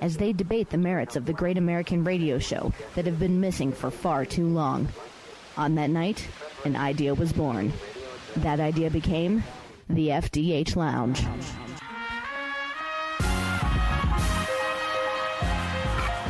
[0.00, 3.72] as they debate the merits of the great American radio show that have been missing
[3.72, 4.88] for far too long.
[5.56, 6.26] On that night,
[6.64, 7.72] an idea was born.
[8.36, 9.44] That idea became
[9.88, 11.24] the FDH Lounge.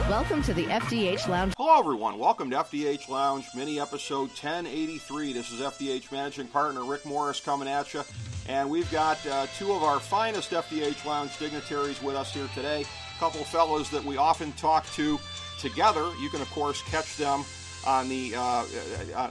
[0.09, 1.55] Welcome to the FDH Lounge.
[1.57, 2.19] Hello, everyone.
[2.19, 5.33] Welcome to FDH Lounge, mini episode 1083.
[5.33, 8.03] This is FDH managing partner Rick Morris coming at you.
[8.49, 12.85] And we've got uh, two of our finest FDH Lounge dignitaries with us here today.
[13.21, 15.21] Couple of fellows that we often talk to
[15.59, 16.11] together.
[16.23, 17.45] You can, of course, catch them
[17.87, 18.65] on the uh,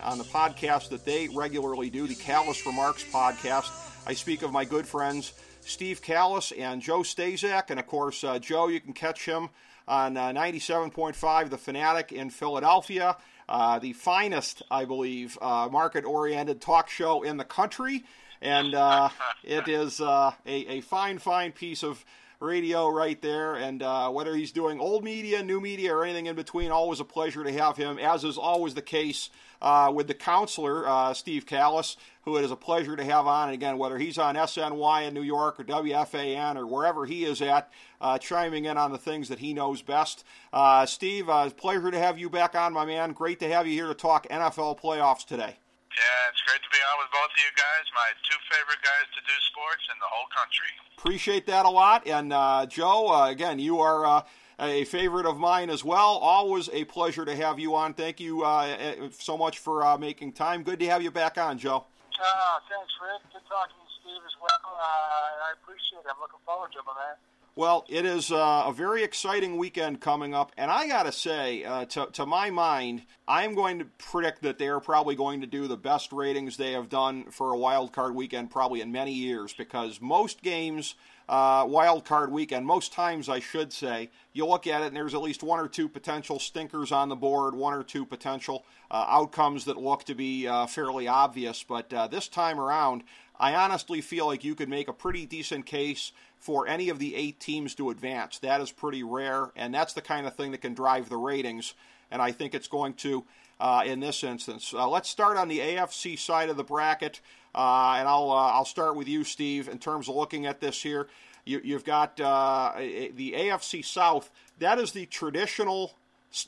[0.04, 3.72] on the podcast that they regularly do, the Kallas Remarks podcast.
[4.06, 8.38] I speak of my good friends Steve Kallas and Joe Staszak, and of course, uh,
[8.38, 8.68] Joe.
[8.68, 9.50] You can catch him
[9.88, 13.18] on uh, 97.5 The Fanatic in Philadelphia.
[13.50, 18.04] Uh, the finest, I believe, uh, market oriented talk show in the country.
[18.40, 19.10] And uh,
[19.44, 22.06] it is a, a fine, fine piece of
[22.40, 23.56] radio right there.
[23.56, 27.06] And uh, whether he's doing old media, new media, or anything in between, always a
[27.06, 29.30] pleasure to have him, as is always the case
[29.62, 33.50] uh, with the counselor, uh, Steve Kallas, who it is a pleasure to have on.
[33.50, 37.42] And again, whether he's on SNY in New York or WFAN or wherever he is
[37.42, 40.24] at, uh, chiming in on the things that he knows best.
[40.54, 43.12] Uh, Steve, uh, it's a pleasure to have you back on, my man.
[43.12, 45.58] Great to have you here to talk NFL playoffs today.
[46.00, 47.84] Yeah, it's great to be on with both of you guys.
[47.92, 50.72] My two favorite guys to do sports in the whole country.
[50.96, 52.08] Appreciate that a lot.
[52.08, 54.22] And uh, Joe, uh, again, you are uh,
[54.64, 56.16] a favorite of mine as well.
[56.24, 57.94] Always a pleasure to have you on.
[57.94, 60.64] Thank you uh, so much for uh, making time.
[60.64, 61.84] Good to have you back on, Joe.
[62.16, 63.20] Uh, thanks, Rick.
[63.36, 64.72] Good talking to Steve as well.
[64.80, 66.08] I appreciate it.
[66.08, 67.16] I'm looking forward to it, my man.
[67.60, 71.66] Well, it is uh, a very exciting weekend coming up, and I got to say,
[71.66, 75.42] uh, to, to my mind, I am going to predict that they are probably going
[75.42, 78.94] to do the best ratings they have done for a wild card weekend probably in
[78.94, 80.96] many years because most games,
[81.28, 85.14] uh, wild card weekend, most times I should say, you look at it and there's
[85.14, 89.06] at least one or two potential stinkers on the board, one or two potential uh,
[89.10, 91.62] outcomes that look to be uh, fairly obvious.
[91.62, 93.04] But uh, this time around,
[93.40, 97.16] I honestly feel like you could make a pretty decent case for any of the
[97.16, 98.40] eight teams to advance.
[98.40, 101.74] That is pretty rare, and that's the kind of thing that can drive the ratings.
[102.12, 103.24] And I think it's going to
[103.60, 104.74] uh, in this instance.
[104.74, 107.22] Uh, let's start on the AFC side of the bracket,
[107.54, 110.82] uh, and I'll uh, I'll start with you, Steve, in terms of looking at this
[110.82, 111.08] here.
[111.46, 114.30] You, have got uh, the AFC South.
[114.60, 115.94] That is the traditional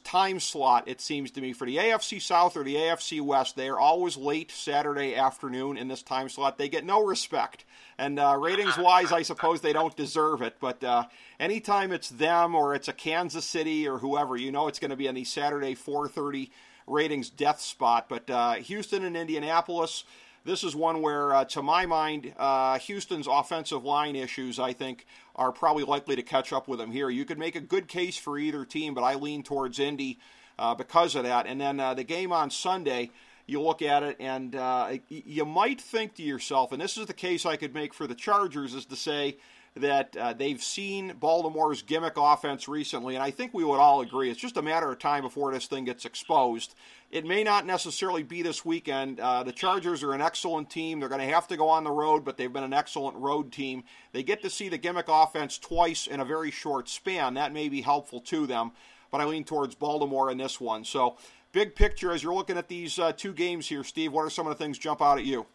[0.03, 3.55] time slot, it seems to me, for the AFC South or the AFC West.
[3.55, 6.57] They are always late Saturday afternoon in this time slot.
[6.57, 7.65] They get no respect.
[7.97, 10.57] And uh, ratings wise, I suppose they don't deserve it.
[10.59, 11.05] But uh,
[11.39, 14.97] anytime it's them or it's a Kansas City or whoever, you know it's going to
[14.97, 16.49] be on the Saturday 4:30
[16.87, 18.07] ratings death spot.
[18.07, 20.03] But uh, Houston and Indianapolis.
[20.43, 25.05] This is one where, uh, to my mind, uh, Houston's offensive line issues, I think,
[25.35, 27.09] are probably likely to catch up with them here.
[27.11, 30.17] You could make a good case for either team, but I lean towards Indy
[30.57, 31.45] uh, because of that.
[31.45, 33.11] And then the game on Sunday,
[33.45, 37.13] you look at it and uh, you might think to yourself, and this is the
[37.13, 39.37] case I could make for the Chargers, is to say
[39.75, 44.29] that uh, they've seen Baltimore's gimmick offense recently, and I think we would all agree
[44.29, 46.75] it's just a matter of time before this thing gets exposed.
[47.09, 49.19] It may not necessarily be this weekend.
[49.19, 50.99] Uh, the Chargers are an excellent team.
[50.99, 53.51] They're going to have to go on the road, but they've been an excellent road
[53.51, 53.83] team.
[54.11, 57.35] They get to see the gimmick offense twice in a very short span.
[57.35, 58.71] That may be helpful to them,
[59.09, 60.83] but I lean towards Baltimore in this one.
[60.83, 61.17] So,
[61.53, 64.47] big picture, as you're looking at these uh, two games here, Steve, what are some
[64.47, 65.45] of the things jump out at you?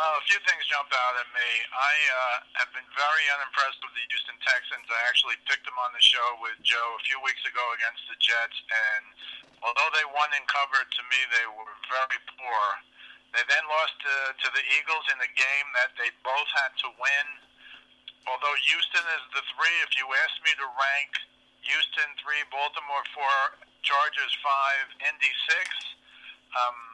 [0.00, 1.50] Well, a few things jump out at me.
[1.76, 4.88] I uh, have been very unimpressed with the Houston Texans.
[4.88, 8.16] I actually picked them on the show with Joe a few weeks ago against the
[8.16, 9.04] Jets, and
[9.60, 12.64] although they won and covered, to me they were very poor.
[13.36, 16.96] They then lost to, to the Eagles in a game that they both had to
[16.96, 17.26] win.
[18.24, 21.12] Although Houston is the three, if you ask me to rank
[21.68, 23.36] Houston three, Baltimore four,
[23.84, 25.68] Chargers five, Indy six.
[26.56, 26.89] Um,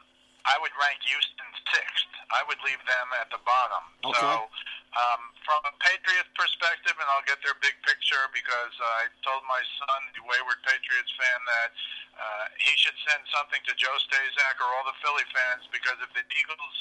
[0.47, 2.07] I would rank Houston sixth.
[2.31, 3.83] I would leave them at the bottom.
[4.03, 4.19] Okay.
[4.19, 4.47] So,
[4.95, 9.61] um, from a Patriots perspective, and I'll get their big picture because I told my
[9.79, 11.69] son, the wayward Patriots fan, that
[12.17, 16.09] uh, he should send something to Joe Staszak or all the Philly fans because if
[16.15, 16.77] the Eagles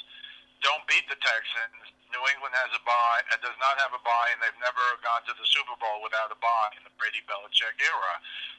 [0.67, 4.35] don't beat the Texans, New England has a bye, and does not have a bye,
[4.35, 7.79] and they've never gone to the Super Bowl without a bye in the Brady Belichick
[7.79, 8.15] era.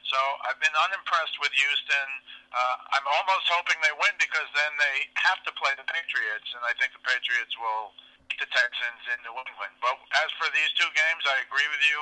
[0.08, 0.16] So
[0.48, 2.08] I've been unimpressed with Houston.
[2.48, 6.64] Uh, I'm almost hoping they win because then they have to play the Patriots, and
[6.64, 7.92] I think the Patriots will
[8.32, 9.74] beat the Texans in New England.
[9.84, 12.00] But as for these two games, I agree with you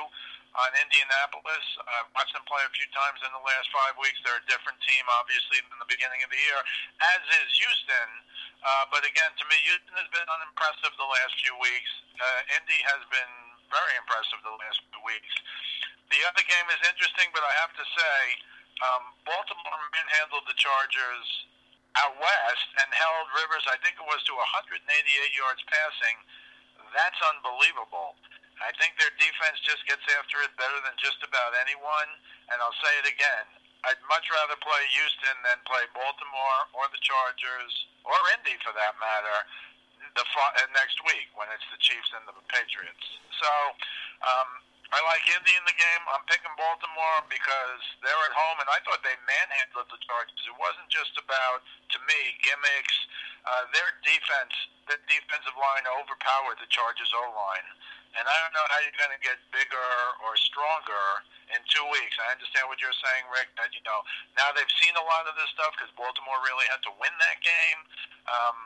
[0.57, 1.65] on Indianapolis.
[1.85, 4.17] I've watched them play a few times in the last five weeks.
[4.25, 6.59] They're a different team, obviously, than the beginning of the year,
[7.13, 8.09] as is Houston.
[8.65, 11.91] Uh, but again, to me, Houston has been unimpressive the last few weeks.
[12.17, 13.33] Uh, Indy has been
[13.69, 15.33] very impressive the last few weeks.
[16.09, 18.17] The other game is interesting, but I have to say,
[18.81, 21.27] um, Baltimore manhandled the Chargers
[21.97, 24.85] out west and held Rivers, I think it was to 188
[25.33, 26.17] yards passing.
[26.95, 28.06] That's unbelievable.
[28.67, 32.09] I think their defense just gets after it better than just about anyone.
[32.51, 33.47] And I'll say it again.
[33.87, 37.73] I'd much rather play Houston than play Baltimore or the Chargers
[38.03, 39.39] or Indy for that matter
[40.19, 43.05] the uh, next week when it's the Chiefs and the Patriots.
[43.39, 43.51] So
[44.25, 44.49] um,
[44.89, 46.03] I like Indy in the game.
[46.09, 50.43] I'm picking Baltimore because they're at home, and I thought they manhandled the Chargers.
[50.47, 51.61] It wasn't just about,
[51.95, 52.97] to me, gimmicks.
[53.45, 54.55] Uh, their defense,
[54.89, 57.67] the defensive line overpowered the Chargers O line.
[58.15, 59.91] And I don't know how you're going to get bigger
[60.23, 61.07] or stronger
[61.51, 62.15] in two weeks.
[62.19, 63.99] I understand what you're saying, Rick, that, you know,
[64.35, 67.37] now they've seen a lot of this stuff because Baltimore really had to win that
[67.43, 67.79] game.
[68.27, 68.57] Um,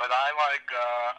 [0.00, 1.10] but I like, uh,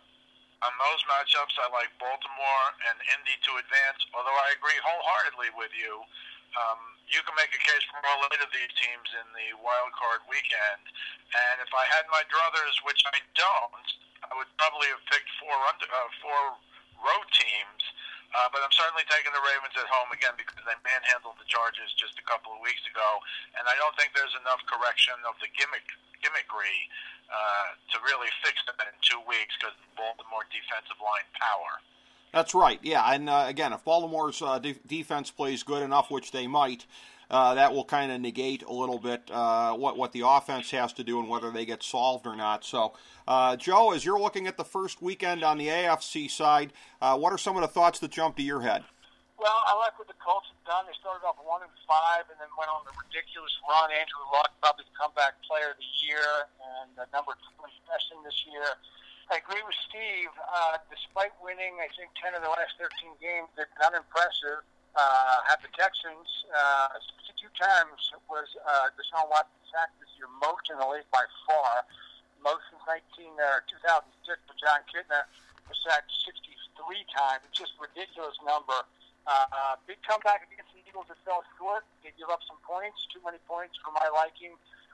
[0.63, 5.75] on those matchups, I like Baltimore and Indy to advance, although I agree wholeheartedly with
[5.75, 6.01] you.
[6.55, 6.79] Um,
[7.09, 10.23] you can make a case for all eight of these teams in the wild card
[10.29, 10.83] weekend.
[11.33, 13.87] And if I had my druthers, which I don't,
[14.23, 16.41] I would probably have picked four under, uh, four
[17.03, 17.83] road teams.
[18.33, 21.93] Uh, but I'm certainly taking the Ravens at home again because they manhandled the Chargers
[21.93, 23.21] just a couple of weeks ago,
[23.53, 25.85] and I don't think there's enough correction of the gimmick
[26.17, 26.89] gimmickry
[27.29, 31.77] uh, to really fix them in two weeks because Baltimore defensive line power.
[32.33, 32.79] That's right.
[32.81, 36.85] Yeah, and uh, again, if Baltimore's uh, de- defense plays good enough, which they might,
[37.33, 40.93] uh, that will kind of negate a little bit uh, what what the offense has
[40.93, 42.63] to do and whether they get solved or not.
[42.63, 42.93] So,
[43.27, 47.33] uh, Joe, as you're looking at the first weekend on the AFC side, uh, what
[47.33, 48.85] are some of the thoughts that jump to your head?
[49.41, 50.85] Well, I like what the Colts have done.
[50.85, 53.89] They started off one and five, and then went on a ridiculous run.
[53.89, 58.45] Andrew Luck, probably the comeback player of the year, and the number two session this
[58.45, 58.77] year.
[59.33, 60.29] I agree with Steve.
[60.37, 64.61] Uh, despite winning, I think ten of the last thirteen games, they're unimpressive
[64.95, 70.69] uh, had the Texans uh, 62 times was uh, Deshaun Watson sacked this year, most
[70.69, 71.81] in the league by far,
[72.45, 74.37] most since 19 uh, 2006.
[74.45, 75.25] But Jon Kitna
[75.65, 77.41] was sacked 63 times.
[77.49, 78.85] It's just a ridiculous number.
[79.23, 81.87] Uh, big comeback against the Eagles that fell short.
[82.03, 84.53] They give up some points, too many points for my liking.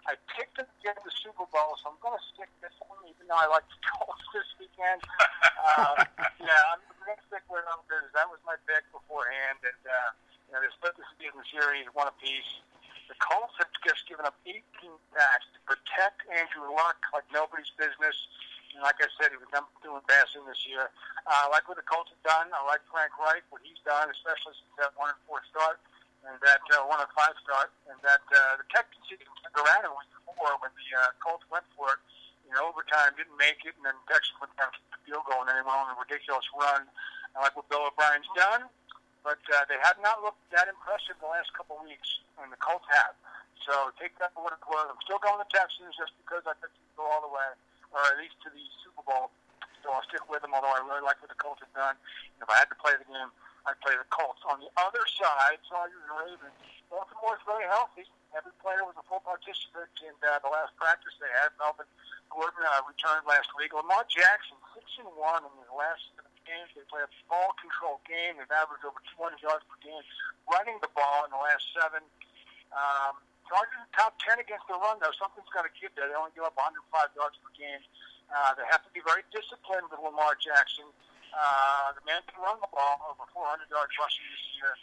[0.10, 2.98] I picked them to get the Super Bowl, so I'm going to stick this one,
[3.06, 5.06] even though I like the Colts this weekend.
[5.06, 6.02] Uh,
[6.50, 10.10] yeah, I'm going to stick with them because that was my pick beforehand, and uh,
[10.50, 12.66] you know they split the season series one apiece.
[13.06, 14.58] The Colts have just given up 18
[15.14, 18.18] sacks to protect Andrew Luck like nobody's business.
[18.74, 20.90] And like I said, he was number two in passing this year.
[21.26, 22.50] Uh, I like what the Colts have done.
[22.54, 25.82] I like Frank Reich, what he's done, especially since that one and four start
[26.28, 29.92] and that uh, one of five start, and that uh, the Texans turned around in
[29.96, 32.02] week four when the uh, Colts went for it
[32.50, 35.48] in overtime, didn't make it, and then Texas went down to the field goal, and
[35.48, 36.90] then they went on a ridiculous run.
[37.38, 38.66] I like what Bill O'Brien's done,
[39.22, 42.10] but uh, they have not looked that impressive the last couple of weeks,
[42.42, 43.14] and the Colts have.
[43.68, 44.90] So take that for what it's worth.
[44.90, 47.50] I'm still going the Texans just because I think they go all the way,
[47.94, 49.30] or at least to the Super Bowl.
[49.86, 51.96] So I'll stick with them, although I really like what the Colts have done.
[52.36, 53.30] And if I had to play the game,
[53.68, 54.40] I play the Colts.
[54.48, 56.56] On the other side, Chargers and Ravens.
[56.88, 58.08] Baltimore's very healthy.
[58.34, 61.54] Every player was a full participant in uh, the last practice they had.
[61.58, 61.90] Melvin
[62.30, 63.74] Gordon uh, returned last week.
[63.74, 66.06] Lamar Jackson, six and one in his last
[66.50, 66.70] games.
[66.74, 68.42] They play a ball control game.
[68.42, 70.02] They've averaged over 200 yards per game,
[70.50, 72.02] running the ball in the last seven.
[72.74, 75.14] Um, Chargers top 10 against the run, though.
[75.18, 76.06] Something's got to give there.
[76.06, 77.82] They only give up 105 yards per game.
[78.30, 80.86] Uh, they have to be very disciplined with Lamar Jackson.
[81.34, 84.74] The man can run the ball over 400 yards rushing this year,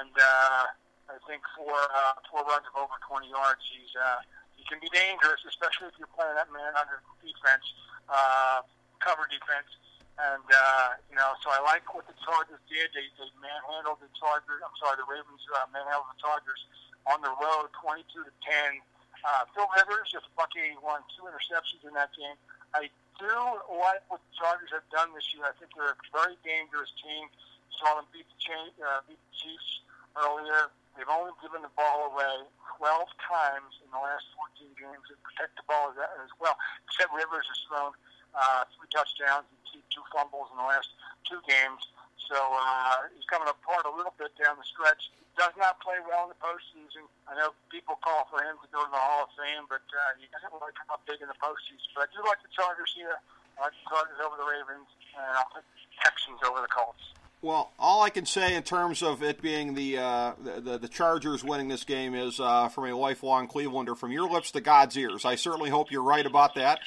[0.00, 0.64] and uh,
[1.12, 3.60] I think four uh, four runs of over 20 yards.
[3.68, 4.24] He's uh,
[4.56, 7.66] he can be dangerous, especially if you're playing that man under defense,
[8.08, 8.64] uh,
[9.04, 9.68] cover defense.
[10.14, 12.94] And uh, you know, so I like what the Chargers did.
[12.94, 14.62] They they manhandled the Chargers.
[14.62, 16.62] I'm sorry, the Ravens uh, manhandled the Chargers
[17.04, 18.80] on the road, 22 to 10.
[19.24, 20.80] Uh, Phil Rivers just buck 81,
[21.16, 22.36] two interceptions in that game.
[22.72, 23.34] I do
[23.80, 25.46] like what the Chargers have done this year.
[25.46, 27.30] I think they're a very dangerous team.
[27.78, 29.82] Saw them beat the, cha- uh, beat the Chiefs
[30.18, 30.70] earlier.
[30.94, 32.46] They've only given the ball away
[32.78, 34.26] 12 times in the last
[34.58, 36.54] 14 games and protect the ball as, as well.
[36.86, 37.92] Except Rivers has thrown
[38.34, 40.90] uh, three touchdowns and two fumbles in the last
[41.26, 41.82] two games.
[42.28, 45.12] So uh, he's coming apart a little bit down the stretch.
[45.36, 47.04] Does not play well in the postseason.
[47.26, 50.14] I know people call for him to go to the Hall of Fame, but uh,
[50.16, 51.90] he doesn't really come up big in the postseason.
[51.92, 53.18] But I do like the Chargers here.
[53.58, 54.86] I like the Chargers over the Ravens,
[55.18, 55.66] and I'll put
[56.00, 57.02] Texans over the Colts.
[57.44, 61.44] Well, all I can say in terms of it being the uh, the, the Chargers
[61.44, 65.26] winning this game is uh, from a lifelong Clevelander, from your lips to God's ears.
[65.26, 66.78] I certainly hope you're right about that,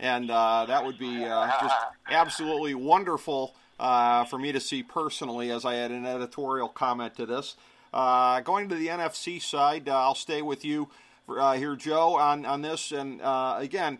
[0.00, 1.74] and uh, that would be uh, just
[2.08, 7.26] absolutely wonderful uh, for me to see personally, as I had an editorial comment to
[7.26, 7.56] this.
[7.92, 10.88] Uh, going to the NFC side, I'll stay with you
[11.28, 13.98] here, Joe, on on this, and again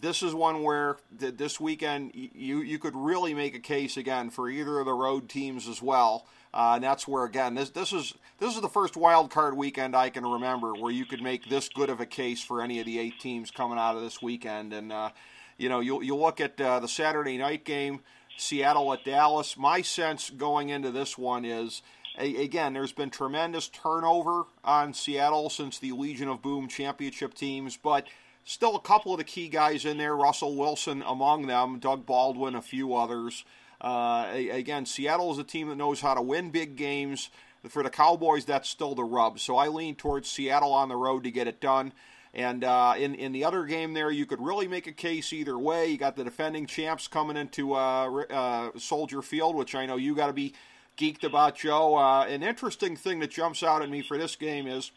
[0.00, 4.30] this is one where th- this weekend you you could really make a case again
[4.30, 6.26] for either of the road teams as well.
[6.54, 9.94] Uh, and that's where again this this is this is the first wild card weekend
[9.94, 12.86] I can remember where you could make this good of a case for any of
[12.86, 14.72] the eight teams coming out of this weekend.
[14.72, 15.10] And uh,
[15.58, 18.00] you know you you look at uh, the Saturday night game,
[18.36, 19.56] Seattle at Dallas.
[19.56, 21.82] My sense going into this one is.
[22.18, 28.06] Again, there's been tremendous turnover on Seattle since the Legion of Boom championship teams, but
[28.44, 32.56] Still a couple of the key guys in there, Russell Wilson among them, Doug Baldwin,
[32.56, 33.44] a few others.
[33.80, 37.30] Uh, again, Seattle is a team that knows how to win big games.
[37.68, 39.38] For the Cowboys, that's still the rub.
[39.38, 41.92] So I lean towards Seattle on the road to get it done.
[42.34, 45.58] And uh, in in the other game there, you could really make a case either
[45.58, 45.88] way.
[45.88, 50.14] You got the defending champs coming into uh, uh, Soldier Field, which I know you
[50.14, 50.54] got to be
[50.96, 51.96] geeked about, Joe.
[51.96, 54.92] Uh, an interesting thing that jumps out at me for this game is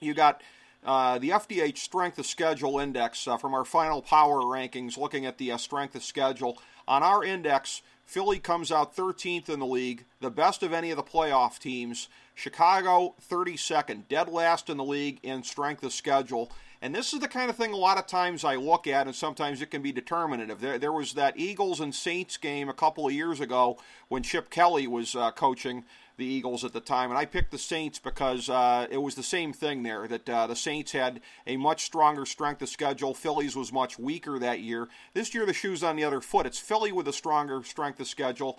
[0.00, 0.42] you got
[0.84, 5.38] uh, the FDH Strength of Schedule Index uh, from our final power rankings, looking at
[5.38, 6.58] the uh, strength of schedule.
[6.88, 10.96] On our index, Philly comes out 13th in the league, the best of any of
[10.96, 12.08] the playoff teams.
[12.40, 16.50] Chicago, 32nd, dead last in the league in strength of schedule.
[16.80, 19.14] And this is the kind of thing a lot of times I look at, and
[19.14, 20.58] sometimes it can be determinative.
[20.58, 23.78] There, there was that Eagles and Saints game a couple of years ago
[24.08, 25.84] when Chip Kelly was uh, coaching
[26.16, 29.22] the Eagles at the time, and I picked the Saints because uh, it was the
[29.22, 30.08] same thing there.
[30.08, 33.12] That uh, the Saints had a much stronger strength of schedule.
[33.12, 34.88] Phillies was much weaker that year.
[35.12, 36.46] This year, the shoe's on the other foot.
[36.46, 38.58] It's Philly with a stronger strength of schedule.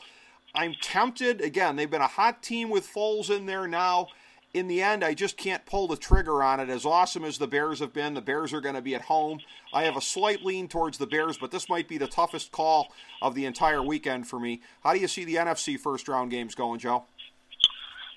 [0.53, 1.41] I'm tempted.
[1.41, 4.08] Again, they've been a hot team with Foles in there now.
[4.53, 6.70] In the end, I just can't pull the trigger on it.
[6.70, 9.39] As awesome as the Bears have been, the Bears are going to be at home.
[9.74, 12.91] I have a slight lean towards the Bears, but this might be the toughest call
[13.22, 14.62] of the entire weekend for me.
[14.84, 17.05] How do you see the NFC first round games going, Joe?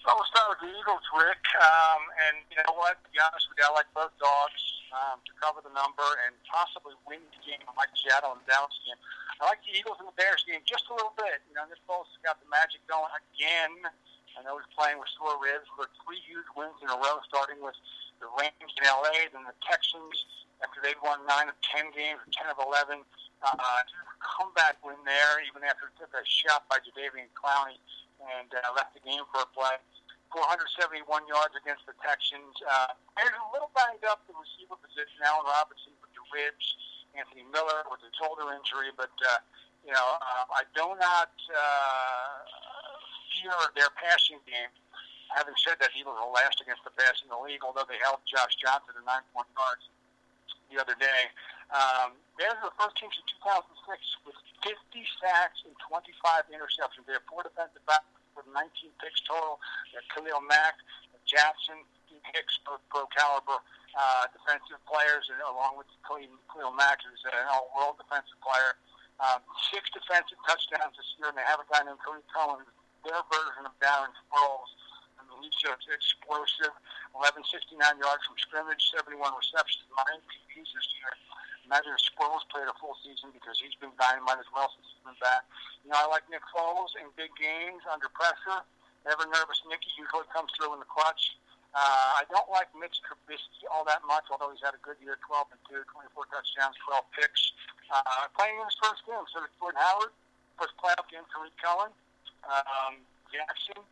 [0.04, 1.38] Well, we'll start with the Eagles, Rick.
[1.62, 2.98] Um, and you know what?
[3.04, 6.32] To be honest with you, I like both dogs um, to cover the number and
[6.46, 7.60] possibly win the game.
[7.66, 8.98] I like Seattle and Dallas game.
[9.42, 11.42] I like the Eagles and the Bears game just a little bit.
[11.50, 13.74] You know, this Foles has got the magic going again.
[14.34, 17.62] I know he's playing with sore ribs, but three huge wins in a row, starting
[17.62, 17.74] with
[18.18, 22.30] the Rams in LA, then the Texans after they've won nine of ten games, or
[22.30, 23.02] ten of eleven.
[23.44, 23.84] Uh,
[24.24, 27.76] comeback win there, even after it took a shot by Jadeveon Clowney
[28.40, 29.76] and uh, left the game for a play.
[30.34, 32.58] 471 yards against the Texans.
[32.66, 35.22] Uh, they're a little banged up the receiver position.
[35.22, 36.66] Allen Robinson with the ribs,
[37.14, 39.38] Anthony Miller with the shoulder injury, but uh,
[39.86, 42.34] you know uh, I do not uh,
[43.30, 44.74] fear their passing game.
[45.30, 48.18] Having said that, Eagles are last against the pass in the league, although they held
[48.26, 49.86] Josh Johnson to nine point yards
[50.66, 51.30] the other day.
[51.70, 54.74] Um, they're the first team since 2006 with 50
[55.22, 57.06] sacks and 25 interceptions.
[57.06, 59.58] They have four defensive backs with 19 picks total.
[60.12, 60.78] Khalil Mack,
[61.24, 61.82] Jackson,
[62.32, 63.60] Hicks, both pro caliber
[63.94, 68.74] uh, defensive players, and along with Khalil, Mack, who's an all-world defensive player.
[69.22, 72.66] Um, six defensive touchdowns this year, and they have a guy named Cody Cohen,
[73.06, 74.70] their version of Darren Sproles.
[75.20, 76.74] I mean, he's just explosive.
[77.14, 81.14] 1169 yards from scrimmage, 71 receptions, nine PPs this year.
[81.64, 85.16] If Sproles played a full season because he's been dynamite as well since he's been
[85.16, 85.48] back.
[85.80, 88.60] You know, I like Nick Foles in big games under pressure.
[89.08, 91.36] Never nervous Nicky usually comes through in the clutch.
[91.74, 95.18] Uh, I don't like Mitch Trubisky all that much, although he's had a good year,
[95.26, 95.82] 12 and 2,
[96.14, 97.50] 24 touchdowns, 12 picks.
[97.90, 100.14] Uh, playing in his first game, so did Jordan Howard,
[100.54, 101.90] first playoff game Reed Cohen.
[102.46, 103.02] Um,
[103.32, 103.82] Jackson,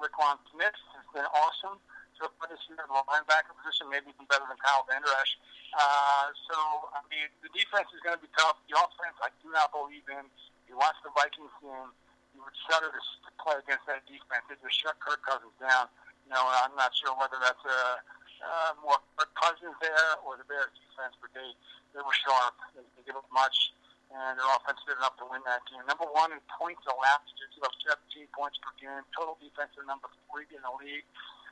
[0.00, 1.78] Roquan Smith has been awesome
[2.18, 5.32] so far this year the linebacker position, maybe even better than Kyle Esch.
[5.72, 6.56] Uh, so,
[6.92, 8.58] I mean, the defense is going to be tough.
[8.66, 10.26] The offense, I do not believe in.
[10.66, 11.90] You watch the Vikings game,
[12.36, 14.44] you would shudder to, to play against that defense.
[14.50, 15.88] They just shut Kirk Cousins down.
[16.26, 17.80] You know, I'm not sure whether that's a,
[18.44, 21.48] uh, more Kirk Cousins there or the Bears defense, but they,
[21.96, 22.58] they were sharp.
[22.76, 23.72] They, they give up much
[24.08, 25.84] and their offense did enough to win that game.
[25.84, 27.76] Number one in points allowed, just about
[28.16, 29.04] 17 points per game.
[29.12, 31.04] Total defense are number three in the league.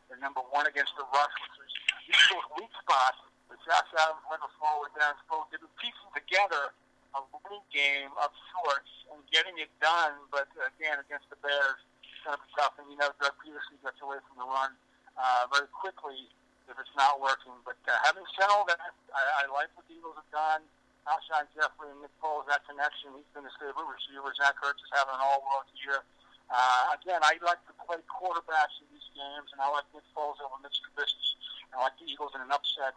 [0.06, 1.74] They're number one against the rush, which is
[2.06, 3.14] usually weak spot.
[3.50, 5.14] But Josh Adams went forward down.
[5.26, 5.46] Sproles.
[5.50, 6.74] They've been piecing together
[7.14, 10.18] a running game of sorts and getting it done.
[10.30, 12.74] But again, against the Bears, it's going to be tough.
[12.78, 14.74] And you know, Doug Pederson gets away from the run
[15.14, 16.26] uh, very quickly
[16.66, 17.54] if it's not working.
[17.62, 20.62] But uh, having said all that, I, I like what the Eagles have done.
[21.06, 24.26] Alshon Jeffery and Nick Foles, that connection, he's been a favorite receiver.
[24.34, 26.02] Zach Ertz is having an all-world year.
[26.46, 30.38] Uh, again, I like to play quarterbacks in these games, and I like Nick Foles
[30.38, 31.34] over Mitch Trubisky.
[31.74, 32.94] I like the Eagles in an upset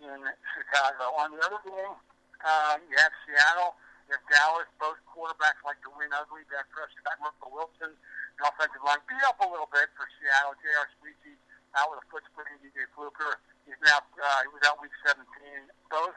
[0.00, 0.20] in
[0.56, 1.12] Chicago.
[1.20, 1.96] On the other game,
[2.40, 3.76] um, you have Seattle,
[4.08, 6.48] you have Dallas, both quarterbacks like to win ugly.
[6.48, 7.92] Dak Prescott, Russell Wilson,
[8.40, 10.56] the offensive line beat up a little bit for Seattle.
[10.64, 10.88] J.R.
[10.96, 11.36] Sweezy
[11.76, 12.56] out with a foot sprain.
[12.64, 13.36] DJ Fluker,
[13.68, 15.20] he's now uh, he was out week 17.
[15.92, 16.16] Both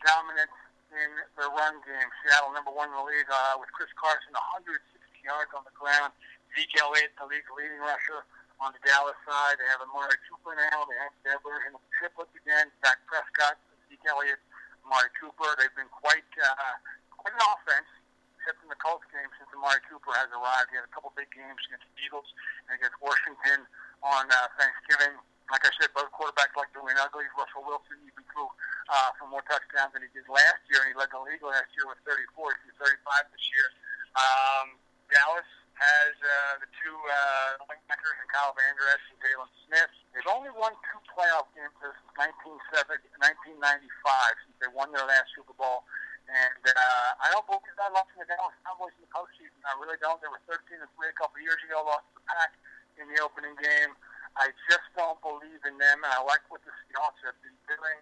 [0.00, 0.48] dominant
[0.96, 2.08] in the run game.
[2.24, 4.95] Seattle number one in the league uh, with Chris Carson, 160
[5.26, 6.14] yards on the ground.
[6.54, 8.22] Zeke Elliott, the league leading rusher
[8.62, 9.58] on the Dallas side.
[9.58, 10.86] They have Amari Cooper now.
[10.86, 12.70] They have Denver in the triplets again.
[12.80, 13.58] Dak Prescott,
[13.90, 14.40] Zeke Elliott,
[14.86, 15.52] Amari Cooper.
[15.58, 16.74] They've been quite uh,
[17.18, 17.90] quite an offense,
[18.38, 20.72] except in the Colts game since Amari Cooper has arrived.
[20.72, 22.30] He had a couple big games against the Eagles
[22.70, 23.68] and against Washington
[24.00, 25.18] on uh, Thanksgiving.
[25.46, 27.22] Like I said, both quarterbacks like win ugly.
[27.38, 28.50] Russell Wilson even threw
[28.90, 31.70] uh, for more touchdowns than he did last year, and he led the league last
[31.78, 32.50] year with 34.
[32.66, 33.68] He's 35 this year.
[34.18, 34.74] Um,
[35.10, 35.46] Dallas
[35.76, 39.92] has uh, the two uh, linebackers and Kyle Van Der and Jaylon Smith.
[40.16, 45.84] They've only won two playoff games since 1995, since they won their last Super Bowl.
[46.26, 49.60] And uh, I don't believe that lost in the Dallas Cowboys in the postseason.
[49.62, 50.18] I really don't.
[50.18, 52.56] They were 13 and 3 a couple years ago, lost the pack
[52.98, 53.94] in the opening game.
[54.34, 57.98] I just don't believe in them, and I like what the Seahawks have been doing.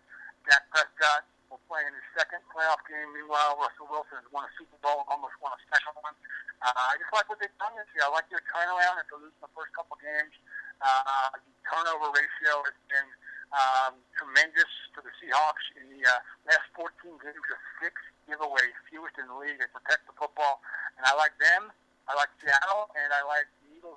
[0.48, 3.08] Dak Prescott will play in his second playoff game.
[3.12, 6.16] Meanwhile, Russell Wilson has won a Super Bowl, almost won a second one.
[6.64, 8.06] Uh, I just like what they've done this year.
[8.06, 10.32] I like their turnaround after losing the first couple games.
[10.80, 13.08] Uh, the turnover ratio has been
[13.54, 17.40] um, tremendous for the Seahawks in the uh, last 14 games.
[17.46, 17.94] Just six
[18.26, 19.60] giveaways, fewest in the league.
[19.60, 20.64] They protect the football,
[20.96, 21.70] and I like them.
[22.04, 23.48] I like Seattle, and I like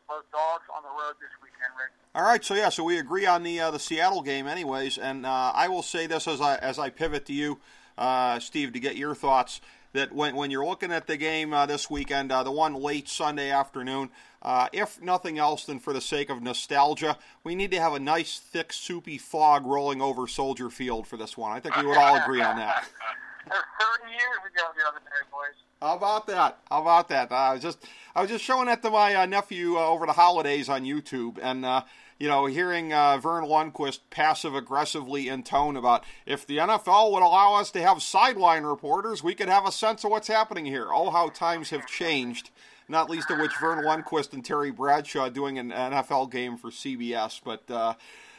[0.07, 1.91] both dogs on the road this weekend, Rick.
[2.15, 5.25] All right, so yeah, so we agree on the uh, the Seattle game, anyways, and
[5.25, 7.59] uh, I will say this as I as I pivot to you,
[7.97, 9.61] uh, Steve, to get your thoughts.
[9.93, 13.07] That when when you're looking at the game uh, this weekend, uh, the one late
[13.07, 14.09] Sunday afternoon,
[14.41, 17.99] uh, if nothing else than for the sake of nostalgia, we need to have a
[17.99, 21.51] nice thick soupy fog rolling over Soldier Field for this one.
[21.51, 22.87] I think we would all agree on that.
[23.49, 25.55] 30 years ago the other day, boys.
[25.81, 26.59] How about that?
[26.69, 27.31] How about that?
[27.31, 27.77] I was just
[28.15, 31.37] I was just showing that to my uh, nephew uh, over the holidays on YouTube,
[31.41, 31.83] and uh,
[32.19, 37.55] you know, hearing uh, Verne Lundquist passive aggressively intone about if the NFL would allow
[37.55, 40.87] us to have sideline reporters, we could have a sense of what's happening here.
[40.91, 42.49] Oh, how times have changed.
[42.89, 47.41] Not least of which Verne Lundquist and Terry Bradshaw doing an NFL game for CBS.
[47.43, 47.95] But uh,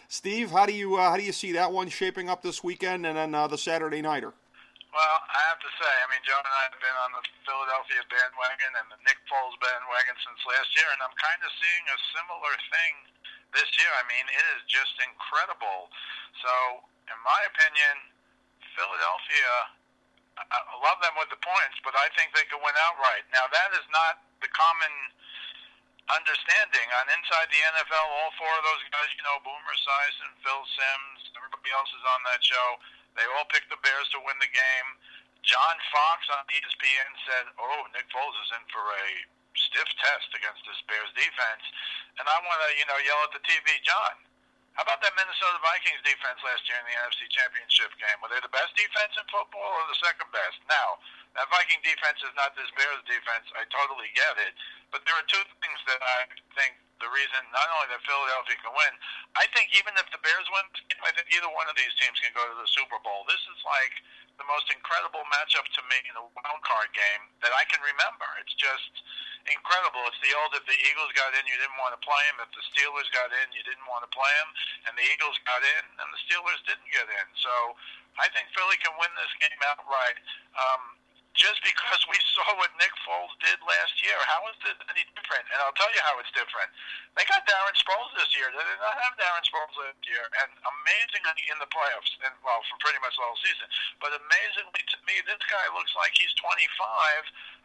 [0.08, 3.16] Steve, how do you how do you see that one shaping up this weekend, and
[3.16, 4.32] then the Saturday nighter?
[4.98, 8.02] Well, I have to say, I mean, Joe and I have been on the Philadelphia
[8.10, 11.98] bandwagon and the Nick Foles bandwagon since last year, and I'm kind of seeing a
[12.18, 12.92] similar thing
[13.54, 13.86] this year.
[13.94, 15.94] I mean, it is just incredible.
[16.42, 16.82] So,
[17.14, 17.94] in my opinion,
[18.74, 19.70] Philadelphia,
[20.50, 23.22] I love them with the points, but I think they could win outright.
[23.30, 25.14] Now, that is not the common
[26.10, 28.06] understanding on inside the NFL.
[28.18, 32.18] All four of those guys, you know, Boomer Esiason, Phil Simms, everybody else is on
[32.34, 32.82] that show
[33.16, 34.88] they all picked the Bears to win the game.
[35.46, 39.06] John Fox on ESPN said, "Oh, Nick Foles is in for a
[39.56, 41.64] stiff test against this Bears defense."
[42.18, 44.18] And I want to, you know, yell at the TV, John.
[44.78, 48.14] How about that Minnesota Vikings defense last year in the NFC Championship game?
[48.22, 50.54] Were they the best defense in football or the second best?
[50.70, 51.02] Now,
[51.34, 53.50] that Viking defense is not this Bears defense.
[53.58, 54.54] I totally get it.
[54.94, 58.74] But there are two things that I think the reason not only that Philadelphia can
[58.74, 58.92] win,
[59.38, 60.66] I think even if the Bears win,
[61.02, 63.26] I think either one of these teams can go to the Super Bowl.
[63.30, 63.94] This is like
[64.38, 68.26] the most incredible matchup to me in a wild card game that I can remember.
[68.42, 69.02] It's just
[69.50, 70.02] incredible.
[70.06, 72.42] It's the old if the Eagles got in, you didn't want to play them.
[72.46, 74.50] If the Steelers got in, you didn't want to play them.
[74.90, 77.26] And the Eagles got in, and the Steelers didn't get in.
[77.42, 77.52] So
[78.18, 80.18] I think Philly can win this game outright.
[80.58, 80.97] Um,
[81.38, 84.18] just because we saw what Nick Foles did last year.
[84.26, 85.46] How is it any different?
[85.54, 86.66] And I'll tell you how it's different.
[87.14, 88.50] They got Darren Sproles this year.
[88.50, 90.26] They did not have Darren Sproles last year.
[90.42, 93.70] And amazingly in the playoffs, and well, for pretty much the whole season.
[94.02, 96.58] But amazingly to me, this guy looks like he's 25.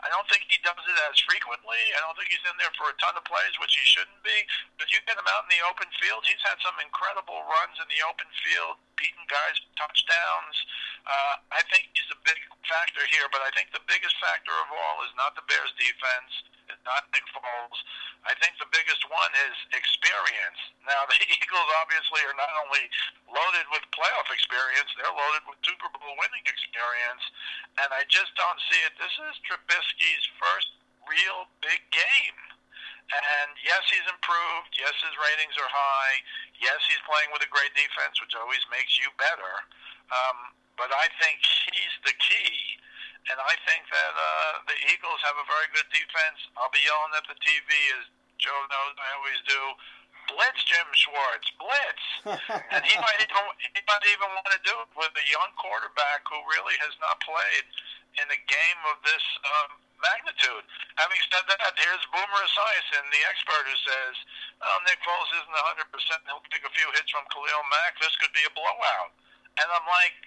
[0.06, 1.82] I don't think he does it as frequently.
[1.98, 4.38] I don't think he's in there for a ton of plays, which he shouldn't be.
[4.78, 7.90] But you get him out in the open field, he's had some incredible runs in
[7.90, 10.58] the open field, beating guys touchdowns.
[11.04, 14.68] Uh, I think he's a big factor here, but I think the biggest factor of
[14.72, 16.32] all is not the Bears defense,
[16.72, 17.80] it's not Nick Foles.
[18.24, 20.60] I think the biggest one is experience.
[20.88, 22.88] Now, the Eagles obviously are not only
[23.28, 27.24] loaded with playoff experience, they're loaded with Super Bowl winning experience,
[27.84, 28.96] and I just don't see it.
[28.96, 30.72] This is Trubisky's first
[31.04, 32.40] real big game.
[33.12, 34.72] And yes, he's improved.
[34.80, 36.16] Yes, his ratings are high.
[36.62, 39.54] Yes, he's playing with a great defense, which always makes you better.
[40.14, 42.74] Um, but I think he's the key
[43.32, 46.40] and I think that uh, the Eagles have a very good defense.
[46.60, 48.04] I'll be yelling at the TV as
[48.36, 49.62] Joe knows I always do.
[50.28, 52.06] Blitz Jim Schwartz, blitz,
[52.72, 56.24] and he might even he might even want to do it with a young quarterback
[56.32, 57.68] who really has not played
[58.24, 60.64] in a game of this um, magnitude.
[61.00, 64.16] Having said that, here's Boomer Esiason, the expert, who says,
[64.62, 66.22] "Oh, Nick Foles isn't 100 percent.
[66.28, 67.98] He'll take a few hits from Khalil Mack.
[68.04, 69.16] This could be a blowout."
[69.58, 70.18] And I'm like,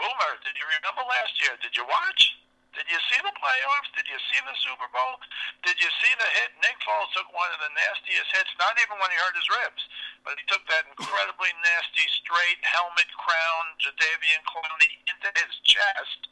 [0.00, 1.52] Boomer, did you remember last year?
[1.60, 2.40] Did you watch?
[2.72, 3.90] Did you see the playoffs?
[3.98, 5.20] Did you see the Super Bowl?
[5.66, 6.54] Did you see the hit?
[6.62, 9.82] Nick Foles took one of the nastiest hits, not even when he hurt his ribs,
[10.22, 16.30] but he took that incredibly nasty straight helmet crown Jadeveon Clowney into his chest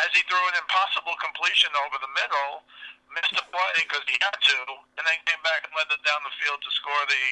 [0.00, 2.64] as he threw an impossible completion over the middle,
[3.12, 4.58] missed a play because he had to,
[4.96, 7.24] and then came back and led them down the field to score the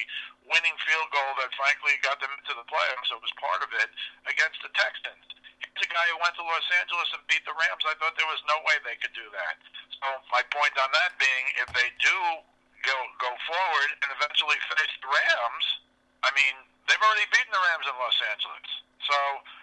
[0.45, 3.09] winning field goal that frankly got them into the playoffs.
[3.09, 3.89] It was part of it
[4.29, 5.25] against the Texans
[5.81, 7.81] the guy who went to Los Angeles and beat the Rams.
[7.85, 9.55] I thought there was no way they could do that.
[9.97, 12.17] So my point on that being, if they do
[12.85, 15.65] go go forward and eventually face the Rams,
[16.21, 16.53] I mean
[16.89, 18.69] they've already beaten the Rams in Los Angeles.
[19.09, 19.17] So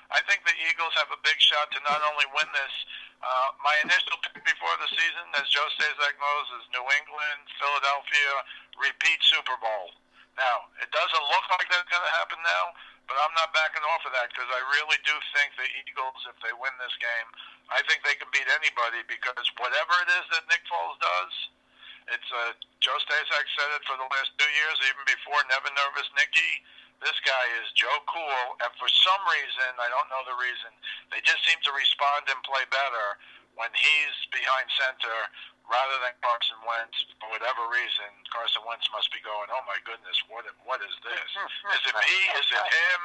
[0.08, 2.74] I think the Eagles have a big shot to not only win this.
[3.18, 8.32] Uh, my initial pick before the season, as Joe Staszak knows, is New England, Philadelphia,
[8.78, 9.92] repeat Super Bowl.
[10.38, 12.64] Now, it doesn't look like that's going to happen now,
[13.10, 16.38] but I'm not backing off of that because I really do think the Eagles, if
[16.40, 17.28] they win this game,
[17.68, 21.34] I think they can beat anybody because whatever it is that Nick Foles does,
[22.14, 26.08] it's uh, Joe Staszak said it for the last two years, even before Never Nervous
[26.16, 26.64] Nicky.
[26.98, 30.74] This guy is Joe Cool, and for some reason, I don't know the reason,
[31.14, 33.06] they just seem to respond and play better
[33.54, 35.18] when he's behind center
[35.68, 40.16] rather than Carson Wentz, for whatever reason, Carson Wentz must be going, "Oh my goodness,
[40.32, 41.28] what what is this?
[41.76, 42.18] Is it me?
[42.34, 43.02] Is it him?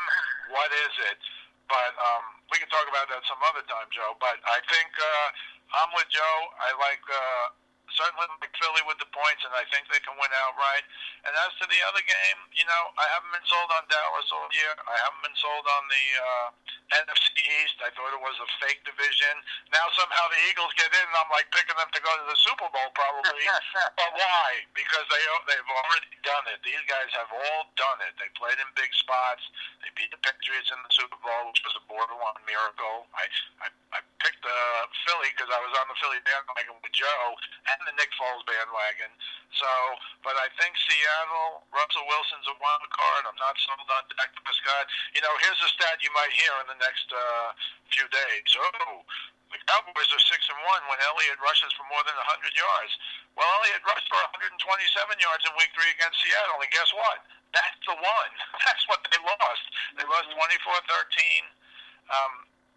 [0.55, 1.19] What is it?"
[1.67, 4.15] But um, we can talk about that some other time, Joe.
[4.19, 5.27] But I think uh,
[5.83, 6.37] I'm with Joe.
[6.59, 7.03] I like.
[7.05, 10.85] Uh, certainly like Philly with the points, and I think they can win outright.
[11.23, 14.49] And as to the other game, you know, I haven't been sold on Dallas all
[14.51, 14.73] year.
[14.87, 16.47] I haven't been sold on the uh,
[16.99, 17.79] NFC East.
[17.81, 19.33] I thought it was a fake division.
[19.71, 22.39] Now somehow the Eagles get in, and I'm like picking them to go to the
[22.39, 23.43] Super Bowl probably.
[23.99, 24.47] but why?
[24.75, 26.59] Because they they've already done it.
[26.61, 28.13] These guys have all done it.
[28.19, 29.43] They played in big spots.
[29.81, 33.07] They beat the Patriots in the Super Bowl, which was a borderline miracle.
[33.15, 33.25] I
[33.63, 37.35] I, I picked uh, Philly because I was on the Philly bandwagon Joe
[37.73, 39.11] and the Nick Foles bandwagon.
[39.53, 39.69] So,
[40.25, 43.29] but I think Seattle, Russell Wilson's a wild card.
[43.29, 44.85] I'm not sold on Dak Prescott.
[45.13, 47.53] You know, here's a stat you might hear in the next uh,
[47.93, 48.49] few days.
[48.57, 49.05] Oh,
[49.53, 52.93] the Cowboys are six and one when Elliott rushes for more than 100 yards.
[53.37, 54.57] Well, Elliott rushed for 127
[55.21, 57.21] yards in Week Three against Seattle, and guess what?
[57.53, 58.33] That's the one.
[58.65, 59.65] That's what they lost.
[59.93, 61.45] They lost 24-13.
[62.09, 62.33] Um,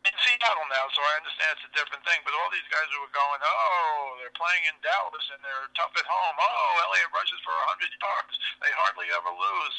[0.06, 2.22] in Seattle now, so I understand it's a different thing.
[2.22, 5.94] But all these guys who were going, oh, they're playing in Dallas and they're tough
[5.98, 6.36] at home.
[6.38, 8.34] Oh, Elliott rushes for 100 yards.
[8.62, 9.76] They hardly ever lose.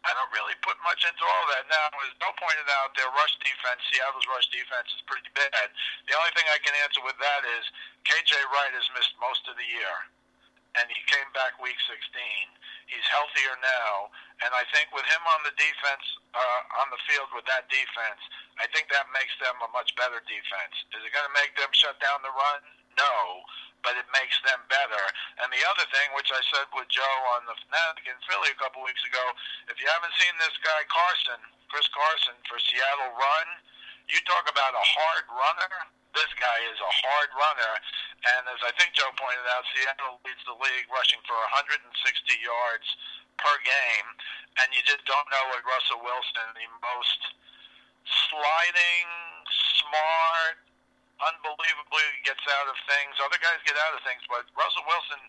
[0.00, 1.68] I don't really put much into all that.
[1.68, 5.68] Now, as Bill pointed out, their rush defense, Seattle's rush defense, is pretty bad.
[6.08, 7.68] The only thing I can answer with that is
[8.08, 9.94] KJ Wright has missed most of the year,
[10.80, 12.00] and he came back week 16.
[12.88, 14.08] He's healthier now,
[14.40, 18.24] and I think with him on the defense, uh, on the field with that defense,
[18.60, 20.76] I think that makes them a much better defense.
[20.92, 22.60] Is it going to make them shut down the run?
[23.00, 23.40] No,
[23.80, 25.04] but it makes them better.
[25.40, 28.58] And the other thing, which I said with Joe on the Fanatic in Philly a
[28.60, 29.24] couple weeks ago,
[29.72, 31.40] if you haven't seen this guy Carson,
[31.72, 33.48] Chris Carson for Seattle run,
[34.12, 35.88] you talk about a hard runner.
[36.12, 37.72] This guy is a hard runner,
[38.34, 41.86] and as I think Joe pointed out, Seattle leads the league rushing for 160
[42.42, 42.88] yards
[43.38, 44.08] per game,
[44.58, 47.20] and you just don't know what Russell Wilson, the most
[48.30, 49.06] sliding,
[49.80, 50.58] smart,
[51.20, 53.16] unbelievably gets out of things.
[53.20, 55.20] Other guys get out of things, but Russell Wilson,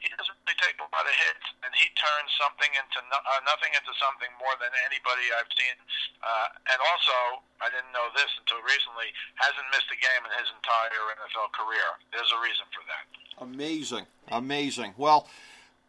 [0.00, 3.40] he doesn't really take a lot of hits, and he turns something into no, uh,
[3.44, 5.76] nothing into something more than anybody I've seen.
[6.20, 10.48] Uh, and also, I didn't know this until recently, hasn't missed a game in his
[10.52, 11.88] entire NFL career.
[12.12, 13.04] There's a reason for that.
[13.44, 14.96] Amazing, amazing.
[14.96, 15.28] Well.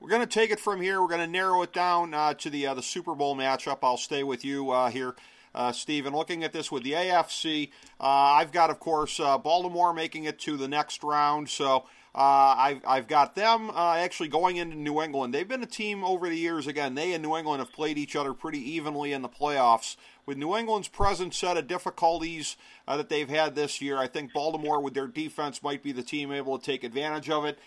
[0.01, 1.01] We're going to take it from here.
[1.01, 3.79] We're going to narrow it down uh, to the uh, the Super Bowl matchup.
[3.81, 5.15] I'll stay with you uh, here
[5.55, 6.13] uh, Stephen.
[6.13, 10.37] Looking at this with the AFC, uh, I've got, of course, uh, Baltimore making it
[10.39, 11.49] to the next round.
[11.49, 15.33] So Uh, I've, I've got them uh, actually going into New England.
[15.33, 16.65] They've been a team over the years.
[16.65, 19.97] Again, they and New England have played each other pretty evenly in the playoffs.
[20.25, 22.55] With New England's present set of difficulties
[22.87, 26.03] uh, that they've had this year, I think Baltimore, with their defense, might be the
[26.03, 27.59] team able to take advantage of it.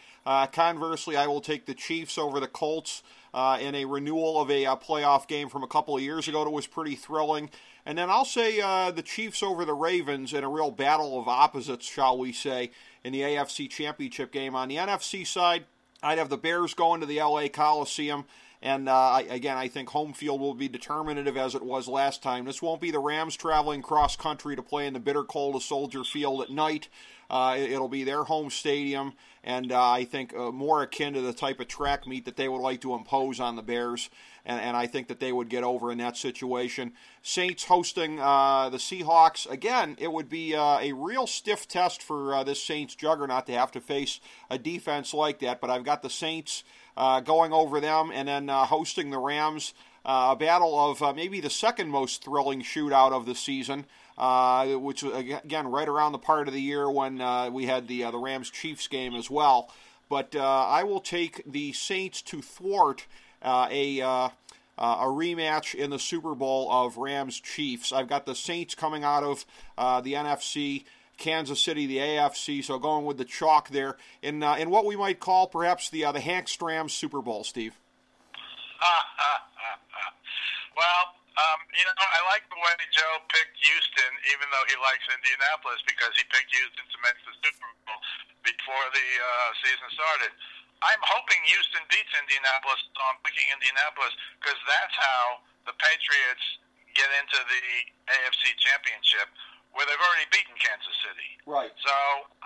[0.53, 3.03] Conversely, I will take the Chiefs over the Colts
[3.35, 6.51] in a renewal of a, a, playoff game from a couple of years ago that
[6.51, 7.51] was pretty thrilling.
[7.89, 11.27] And then I'll say uh, the Chiefs over the Ravens in a real battle of
[11.27, 12.71] opposites, shall we say
[13.03, 14.55] in the AFC Championship game.
[14.55, 15.65] On the NFC side,
[16.03, 18.27] I'd have the Bears going to the LA Coliseum.
[18.61, 22.45] And uh, again, I think home field will be determinative as it was last time.
[22.45, 25.63] This won't be the Rams traveling cross country to play in the bitter cold of
[25.63, 26.89] Soldier Field at night.
[27.31, 31.33] Uh, it'll be their home stadium, and uh, I think uh, more akin to the
[31.33, 34.11] type of track meet that they would like to impose on the Bears
[34.49, 36.95] and, and I think that they would get over in that situation.
[37.23, 39.97] Saints hosting uh, the Seahawks again.
[40.01, 43.71] It would be uh, a real stiff test for uh, this Saints juggernaut to have
[43.73, 44.21] to face
[44.51, 45.61] a defense like that.
[45.61, 46.65] But I've got the Saints
[46.97, 49.75] uh, going over them, and then hosting the Rams.
[50.05, 53.85] A battle of maybe the second most thrilling shootout of the season.
[54.19, 58.03] Uh, which again right around the part of the year when uh, we had the
[58.03, 59.73] uh, the Rams Chiefs game as well.
[60.09, 63.07] But I will take the Saints to thwart
[63.43, 64.31] uh, a uh, uh,
[65.01, 67.93] a rematch in the Super Bowl of Rams Chiefs.
[67.93, 69.45] I've got the Saints coming out of
[70.03, 70.85] the NFC.
[71.19, 72.65] Kansas City, the AFC.
[72.65, 76.05] So going with the chalk there in uh, in what we might call perhaps the
[76.05, 77.75] uh, the Hank Stram Super Bowl, Steve.
[80.77, 85.07] well, um, you know, I like the way Joe picked Houston, even though he likes
[85.07, 88.01] Indianapolis, because he picked Houston to make the Super Bowl
[88.43, 90.35] before the uh, season started.
[90.83, 96.47] I'm hoping Houston beats Indianapolis, so I'm picking Indianapolis because that's how the Patriots
[96.95, 97.65] get into the
[98.11, 99.31] AFC Championship,
[99.75, 101.39] where they've already beaten Kansas City.
[101.47, 101.75] Right.
[101.83, 101.95] So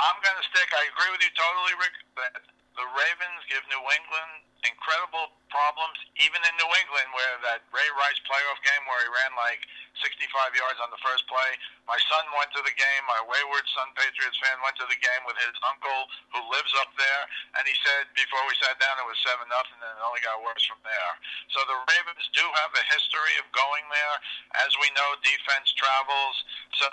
[0.00, 0.68] I'm going to stick.
[0.68, 1.96] I agree with you totally, Rick.
[2.20, 2.44] That
[2.76, 8.20] the Ravens give New England incredible problems, even in New England, where that Ray Rice
[8.24, 9.60] playoff game where he ran like
[10.00, 10.24] 65
[10.56, 11.50] yards on the first play.
[11.84, 13.02] My son went to the game.
[13.04, 16.94] My wayward son, Patriots fan, went to the game with his uncle who lives up
[16.96, 17.22] there,
[17.58, 20.40] and he said before we sat down it was seven nothing, and it only got
[20.40, 21.12] worse from there.
[21.52, 24.16] So the Ravens do have a history of going there.
[24.62, 26.36] As we know, defense travels.
[26.78, 26.86] So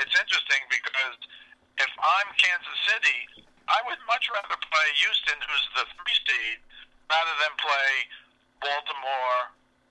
[0.00, 1.18] it's interesting because
[1.76, 6.58] if I'm Kansas City, I would much rather play Houston, who's the three seed,
[7.08, 7.90] rather than play
[8.60, 9.40] Baltimore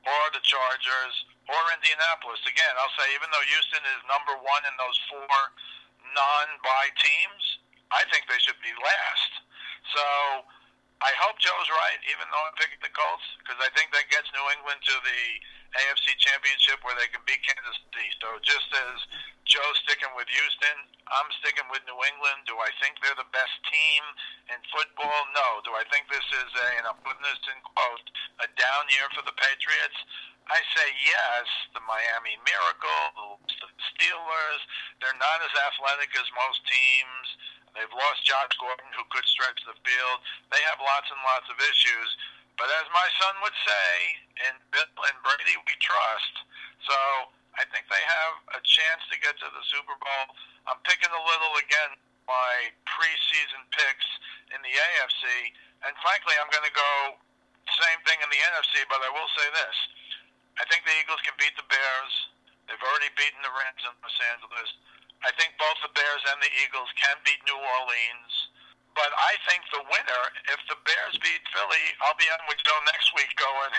[0.06, 1.16] or the Chargers
[1.50, 2.40] or Indianapolis.
[2.48, 5.36] Again, I'll say even though Houston is number one in those four
[6.16, 7.44] non-bye teams,
[7.92, 9.32] I think they should be last.
[9.96, 10.04] So
[11.00, 14.28] I hope Joe's right, even though I'm picking the Colts, because I think that gets
[14.36, 15.22] New England to the
[15.76, 18.10] AFC Championship where they can beat Kansas City.
[18.24, 18.98] So just as
[19.44, 20.78] Joe's sticking with Houston,
[21.12, 22.48] I'm sticking with New England.
[22.48, 24.04] Do I think they're the best team
[24.52, 25.20] in football?
[25.36, 25.64] No.
[25.68, 28.08] Do I think this is a, and I'm putting this in quote,
[28.44, 30.00] a down year for the Patriots?
[30.48, 31.48] I say yes.
[31.76, 34.62] The Miami Miracle, the Steelers,
[35.04, 37.28] they're not as athletic as most teams
[37.78, 40.18] They've lost Josh Gordon, who could stretch the field.
[40.50, 42.10] They have lots and lots of issues.
[42.58, 43.88] But as my son would say,
[44.50, 46.34] in Bill and Brady we trust.
[46.86, 46.98] So
[47.58, 50.26] I think they have a chance to get to the Super Bowl.
[50.70, 54.08] I'm picking a little again my preseason picks
[54.52, 55.24] in the AFC,
[55.88, 57.16] and frankly, I'm going to go
[57.72, 58.84] same thing in the NFC.
[58.92, 59.76] But I will say this:
[60.60, 62.14] I think the Eagles can beat the Bears.
[62.68, 64.70] They've already beaten the Rams in Los Angeles.
[65.24, 68.34] I think both the Bears and the Eagles can beat New Orleans.
[68.98, 72.82] But I think the winner, if the Bears beat Philly, I'll be on with Joe
[72.90, 73.74] next week going.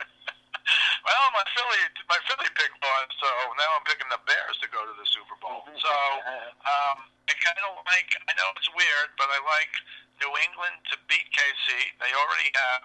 [1.04, 3.28] well, my Philly, my Philly pick won, so
[3.60, 5.68] now I'm picking the Bears to go to the Super Bowl.
[5.80, 8.08] So um, I kind of like.
[8.28, 9.72] I know it's weird, but I like
[10.20, 11.96] New England to beat KC.
[12.00, 12.84] They already have,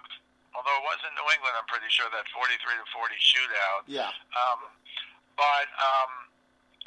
[0.56, 1.56] although it was in New England.
[1.56, 3.82] I'm pretty sure that 43 to 40 shootout.
[3.84, 4.12] Yeah.
[4.32, 4.60] Um,
[5.36, 6.10] but um,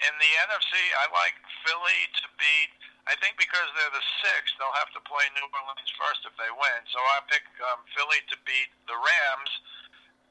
[0.01, 2.78] in the NFC, I like Philly to beat.
[3.09, 6.51] I think because they're the sixth, they'll have to play New Orleans first if they
[6.53, 6.79] win.
[6.93, 7.41] So I pick
[7.73, 9.51] um, Philly to beat the Rams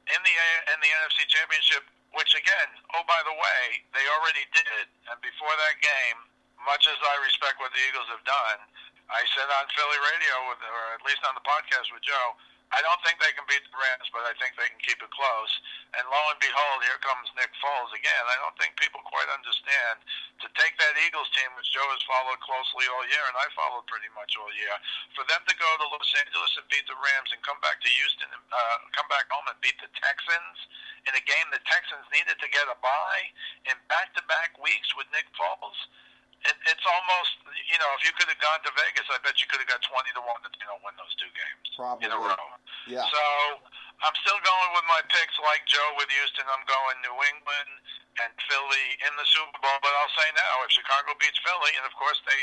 [0.07, 0.33] in the
[0.71, 1.83] in the NFC Championship.
[2.15, 3.61] Which again, oh by the way,
[3.93, 4.89] they already did.
[5.11, 6.17] And before that game,
[6.65, 8.59] much as I respect what the Eagles have done,
[9.11, 12.33] I said on Philly radio, with, or at least on the podcast with Joe,
[12.69, 15.09] I don't think they can beat the Rams, but I think they can keep it
[15.09, 15.53] close.
[15.97, 18.23] And lo and behold, here comes Nick Foles again.
[18.29, 20.05] I don't think people quite understand
[20.45, 23.89] to take that Eagles team, which Joe has followed closely all year, and I followed
[23.89, 24.75] pretty much all year,
[25.17, 27.89] for them to go to Los Angeles and beat the Rams and come back to
[27.89, 30.57] Houston, and uh, come back home and beat the Texans
[31.09, 33.25] in a game the Texans needed to get a bye
[33.65, 35.79] in back-to-back weeks with Nick Foles
[36.47, 39.47] it, it's almost you know, if you could have gone to Vegas, I bet you
[39.49, 42.07] could have got twenty to one to you know win those two games Probably.
[42.07, 42.45] in a row.
[42.89, 43.05] Yeah.
[43.05, 43.23] So
[44.01, 46.47] I'm still going with my picks, like Joe with Houston.
[46.47, 47.71] I'm going New England
[48.25, 49.77] and Philly in the Super Bowl.
[49.83, 52.41] But I'll say now, if Chicago beats Philly, and of course they,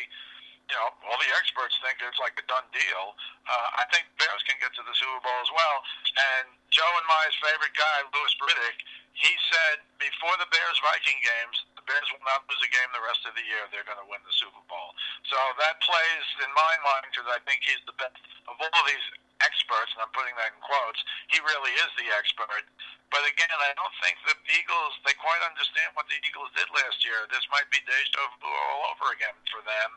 [0.71, 3.19] you know, all the experts think it's like a done deal.
[3.49, 5.77] Uh, I think Bears can get to the Super Bowl as well.
[6.15, 8.79] And Joe and my favorite guy, Louis Riddick,
[9.17, 11.57] he said before the Bears Viking games,
[11.87, 13.63] Bears will not lose a game the rest of the year.
[13.71, 14.91] They're going to win the Super Bowl.
[15.31, 18.19] So that plays in my mind because I think he's the best
[18.51, 19.07] of all these
[19.45, 21.01] experts, and I'm putting that in quotes.
[21.29, 22.67] He really is the expert.
[23.13, 27.07] But again, I don't think the Eagles they quite understand what the Eagles did last
[27.07, 27.29] year.
[27.31, 29.91] This might be deja vu all over again for them,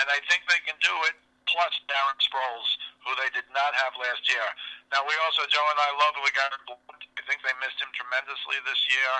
[0.00, 1.16] and I think they can do it.
[1.44, 2.70] Plus Darren Sproles,
[3.04, 4.48] who they did not have last year.
[4.88, 7.04] Now we also, Joe and I love LeGarrette Blount.
[7.04, 9.12] I think they missed him tremendously this year,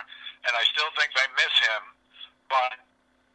[0.48, 1.82] and I still think they miss him.
[2.48, 2.78] But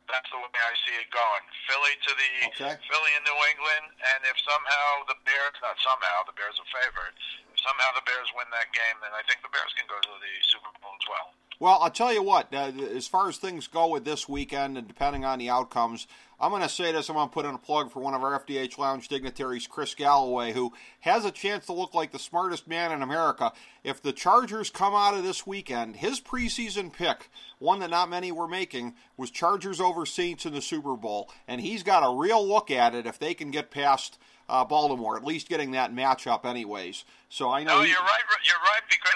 [0.10, 1.44] that's the way I see it going.
[1.70, 2.76] Philly to the Okay.
[2.90, 7.14] Philly in New England, and if somehow the Bears, not somehow, the Bears are favored.
[7.54, 10.14] If somehow the Bears win that game, then I think the Bears can go to
[10.18, 11.28] the Super Bowl as well.
[11.60, 14.88] Well, I'll tell you what, uh, as far as things go with this weekend and
[14.88, 16.08] depending on the outcomes,
[16.42, 17.10] I'm going to say this.
[17.10, 19.94] I'm going to put in a plug for one of our FDH Lounge dignitaries, Chris
[19.94, 20.72] Galloway, who
[21.02, 23.52] has a chance to look like the smartest man in America.
[23.84, 28.32] If the Chargers come out of this weekend, his preseason pick, one that not many
[28.32, 31.30] were making, was Chargers over Saints in the Super Bowl.
[31.48, 35.18] And he's got a real look at it if they can get past uh, Baltimore,
[35.18, 37.04] at least getting that matchup, anyways.
[37.30, 37.78] So I know.
[37.78, 38.22] No, he- you're right.
[38.44, 39.14] You're right because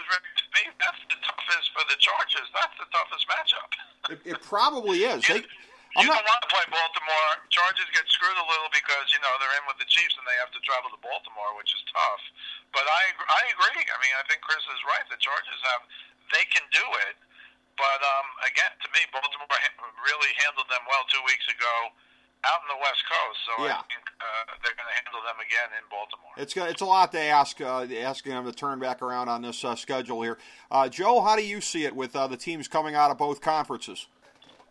[0.79, 2.49] that's the toughest for the Chargers.
[2.53, 4.12] That's the toughest matchup.
[4.12, 5.23] It, it probably is.
[5.29, 5.43] They,
[6.01, 6.21] you not.
[6.21, 7.29] don't want to play Baltimore.
[7.53, 10.38] Chargers get screwed a little because you know they're in with the Chiefs and they
[10.41, 12.23] have to travel to Baltimore, which is tough.
[12.73, 13.84] But I I agree.
[13.86, 15.06] I mean, I think Chris is right.
[15.12, 15.84] The Chargers have
[16.34, 17.15] they can do it.
[17.77, 19.49] But um, again, to me, Baltimore
[20.06, 21.89] really handled them well two weeks ago
[22.45, 23.39] out in the West Coast.
[23.47, 23.82] So Yeah.
[23.82, 26.34] I think uh, they're going to handle them again in Baltimore.
[26.38, 29.63] It's it's a lot to ask, uh, asking them to turn back around on this
[29.63, 30.38] uh, schedule here.
[30.69, 33.41] Uh, Joe, how do you see it with uh, the teams coming out of both
[33.41, 34.08] conferences?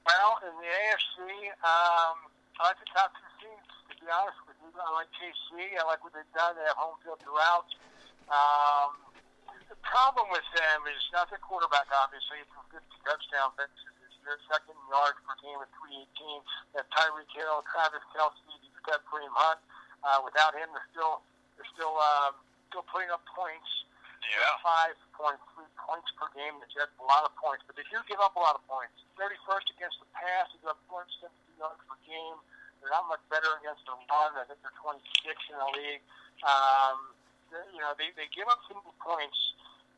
[0.03, 1.19] Well, in the AFC,
[1.63, 2.17] um,
[2.59, 3.71] I like the top two teams.
[3.87, 5.79] To be honest with you, I like KC.
[5.79, 6.59] I like what they've done.
[6.59, 7.71] They have home field throughout.
[8.27, 8.99] Um,
[9.71, 11.87] the problem with them is not their quarterback.
[11.95, 13.95] Obviously, it's a good touchdown fences.
[14.03, 16.43] It's their second yard per game at 318.
[16.75, 19.63] They have Tyreek Hill, Travis Kelce, you've got Kareem Hunt.
[20.03, 21.23] Uh, without him, they're still
[21.55, 22.35] they're still um,
[22.75, 23.71] still putting up points.
[24.23, 24.55] Yeah.
[24.63, 26.57] Five point three points per game.
[26.63, 28.95] The Jets a lot of points, but they do give up a lot of points.
[29.19, 30.49] Thirty first against the pass.
[30.55, 32.39] They give up 270 yards per game.
[32.81, 34.35] They're not much better against the run.
[34.39, 34.99] I think they're 26
[35.51, 36.03] in the league.
[36.43, 37.15] Um,
[37.55, 39.39] they- you know, they, they give up some points,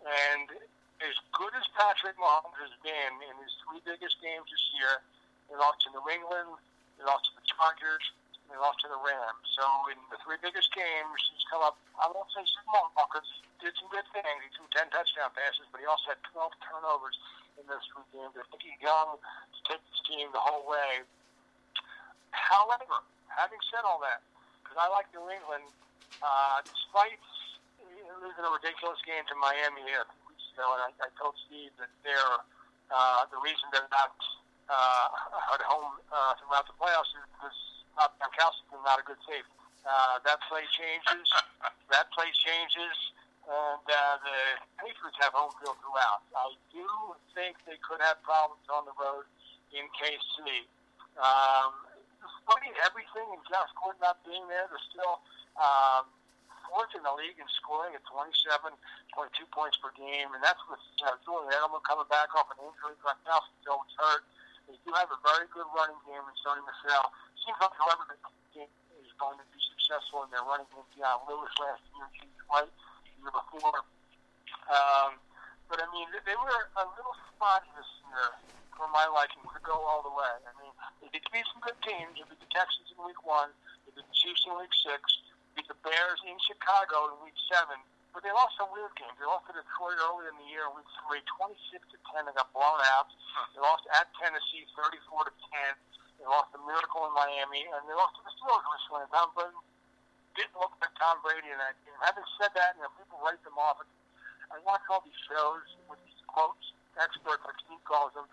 [0.05, 0.53] and
[1.01, 5.01] as good as Patrick Mahomes has been in his three biggest games this year,
[5.49, 6.61] they lost to New England,
[7.01, 8.05] they lost to the Chargers,
[8.53, 9.47] they lost to the Rams.
[9.57, 13.29] So in the three biggest games, he's come up, I won't say small, because
[13.65, 14.39] did some good things.
[14.45, 17.17] He threw 10 touchdown passes, but he also had 12 turnovers
[17.57, 18.37] in those three games.
[18.37, 21.01] I think he's young to take this team the whole way.
[22.37, 23.01] However,
[23.33, 24.21] having said all that,
[24.61, 25.65] because I like New England,
[26.21, 27.17] uh, despite
[28.21, 31.73] losing a ridiculous game to Miami a few weeks ago, and I, I told Steve
[31.81, 32.37] that they're
[32.93, 34.13] uh, the reason they're not
[34.69, 35.09] uh,
[35.57, 37.59] at home uh, throughout the playoffs is because
[37.97, 39.57] uh, Gronkowski is not a good safety.
[39.85, 41.29] Uh, that play changes.
[41.93, 42.97] that play changes.
[43.45, 44.39] And uh, the
[44.81, 46.25] Patriots have home field throughout.
[46.33, 46.89] I do
[47.37, 49.29] think they could have problems on the road
[49.77, 50.65] in KC.
[51.21, 51.77] Um,
[52.25, 55.21] despite everything and Josh Gordon not being there, they're still
[55.61, 56.09] um,
[56.73, 58.73] fourth in the league in scoring at 27.2
[59.53, 62.97] points per game, and that's with you Julian Edelman coming back off an injury.
[63.05, 64.25] Gronkowski still was hurt.
[64.73, 67.13] They do have a very good running game in Sony Michel.
[67.45, 68.17] Seems like whoever the
[68.57, 68.73] game
[69.05, 70.89] is going to be successful in their running game.
[70.97, 72.94] Dion Lewis last year, Keith White the
[73.25, 73.81] year before.
[74.69, 75.17] Um,
[75.73, 78.37] but I mean, they were a little spotty this year
[78.77, 80.35] for my liking to go all the way.
[80.45, 82.21] I mean, they beat some good teams.
[82.21, 83.49] They beat the Texans in week one.
[83.89, 85.01] They beat the Chiefs in week six.
[85.57, 87.81] Beat the Bears in Chicago in week seven.
[88.13, 89.15] But they lost some weird games.
[89.19, 92.31] They lost to Detroit early in the year in week three, 26 to 10.
[92.31, 93.11] They got blown out.
[93.55, 95.75] They lost at Tennessee, 34 to 10.
[96.23, 99.11] They lost a miracle in Miami, and they lost to the Steelers recently.
[99.11, 99.35] Tom
[100.35, 101.95] didn't look like Tom Brady in that game.
[102.03, 103.83] Having said that, you know, people write them off.
[104.51, 108.27] I watch all these shows with these quotes, experts like Steve calls them,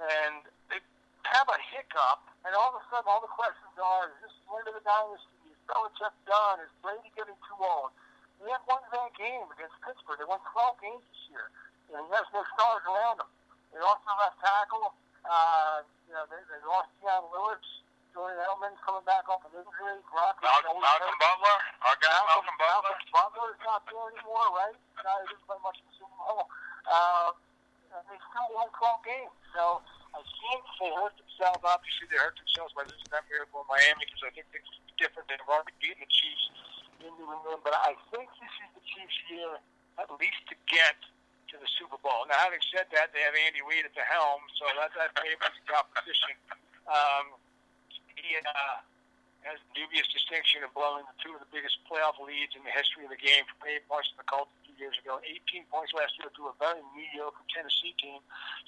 [0.00, 0.80] and they
[1.28, 4.52] have a hiccup, and all of a sudden, all the questions are: Is this the
[4.56, 5.50] end of the dynasty?
[5.50, 6.62] Is Belichick done?
[6.62, 7.92] Is Brady getting too old?
[8.40, 10.20] They had one bad game against Pittsburgh.
[10.20, 11.48] They won 12 games this year,
[11.96, 13.30] and he has no stars around him.
[13.72, 14.92] They lost their left tackle.
[15.24, 17.64] Uh, you know, they, they lost Dion Lewis.
[18.16, 19.92] Julian Edelman's coming back off an injury.
[19.92, 21.20] Is Malcolm, Malcolm.
[21.20, 22.96] Butler, our guy Malcolm, Malcolm Butler.
[23.12, 24.76] Malcolm Butler is not there anymore, right?
[25.04, 26.48] No, he didn't play much in the Super Bowl.
[26.88, 27.36] Uh,
[28.08, 29.36] they still won 12 games.
[29.52, 29.84] So
[30.16, 31.60] I think they hurt themselves.
[31.60, 34.96] Obviously, they hurt themselves by losing that miracle in Miami because I think things are
[34.96, 35.28] different.
[35.28, 36.44] They've already beaten the Chiefs
[37.04, 37.68] in New England.
[37.68, 39.60] But I think this is the Chiefs' year
[40.00, 40.96] at least to get
[41.52, 42.24] to the Super Bowl.
[42.32, 45.52] Now, having said that, they have Andy Reid at the helm, so that, that favors
[45.52, 46.32] the competition.
[46.88, 47.36] Um,
[48.26, 48.82] he uh,
[49.46, 52.74] has the dubious distinction of blowing the two of the biggest playoff leads in the
[52.74, 55.22] history of the game from Abe Marshall the Colts two years ago.
[55.22, 58.18] 18 points last year to a very mediocre Tennessee team.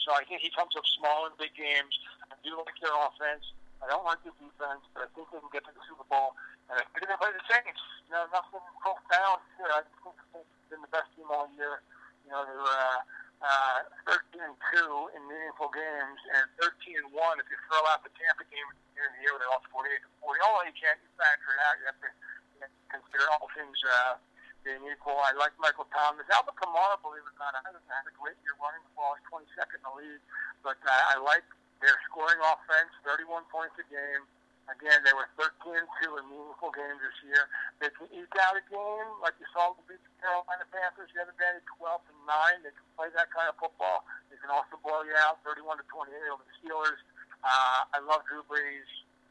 [0.07, 1.91] So I think he comes up small in big games.
[2.31, 3.43] I do like their offense.
[3.83, 6.39] I don't like their defense, but I think they can get to the Super Bowl.
[6.71, 7.83] And I think they play the Saints.
[8.07, 9.71] You know, nothing profound here.
[9.75, 11.83] I think the Saints have been the best team all year.
[12.23, 13.03] You know, they were uh,
[13.39, 18.03] uh, 13 and 2 in meaningful games and 13 and 1 if you throw out
[18.03, 18.69] the Tampa game
[18.99, 20.43] here in the year where they lost 48 to 40.
[20.43, 22.11] Although you can't factor it out, you have to
[22.91, 24.19] consider all things uh,
[24.67, 25.17] being equal.
[25.23, 26.27] I like Michael Thomas.
[26.35, 29.15] Alvin Kamara, believe it or not, hasn't had a great year running the ball.
[29.15, 30.25] He's 22nd in the league,
[30.67, 31.47] but uh, I like
[31.79, 34.27] their scoring offense, 31 points a game.
[34.69, 37.49] Again, they were 13 2 in meaningful games this year.
[37.81, 41.37] They can eke out a game like you saw with the Carolina Panthers the other
[41.41, 42.69] day, 12 and 9.
[42.69, 44.05] They can play that kind of football.
[44.29, 47.01] They can also blow you out 31 to 28 over the Steelers.
[47.41, 48.89] Uh, I love Drew Brees,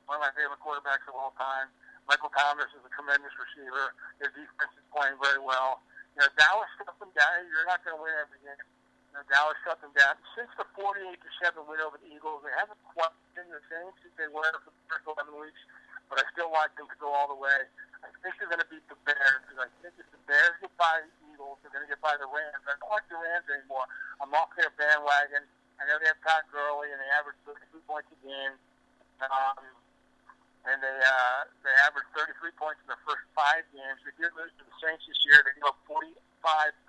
[0.10, 1.70] one of my favorite quarterbacks of all time.
[2.10, 3.94] Michael Thomas is a tremendous receiver.
[4.18, 5.84] Their defense is playing very well.
[6.16, 7.46] You know, Dallas shut them down.
[7.52, 8.58] You're not going to win every game.
[9.18, 10.14] Know, Dallas shut them down.
[10.38, 13.90] Since the 48 to 7 win over the Eagles, they haven't quite been the same
[14.06, 15.58] since they were for the first 11 weeks,
[16.06, 17.66] but I still like them to go all the way.
[18.06, 20.70] I think they're going to beat the Bears because I think if the Bears get
[20.78, 22.62] by the Eagles, they're going to get by the Rams.
[22.70, 23.90] I don't like the Rams anymore.
[24.22, 25.50] I'm off their bandwagon.
[25.82, 28.54] I know they have Todd Gurley and they average 32 points a game.
[29.18, 29.66] Um,
[30.68, 33.98] and they uh, they averaged 33 points in the first five games.
[34.04, 35.42] They did lose to the Saints this year.
[35.42, 36.14] They gave up 45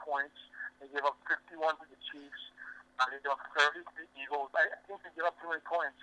[0.03, 0.37] points.
[0.83, 2.43] They gave up 51 to the Chiefs.
[2.99, 4.51] Gave up 30 to the Eagles.
[4.59, 6.03] I, I think they give up too many points.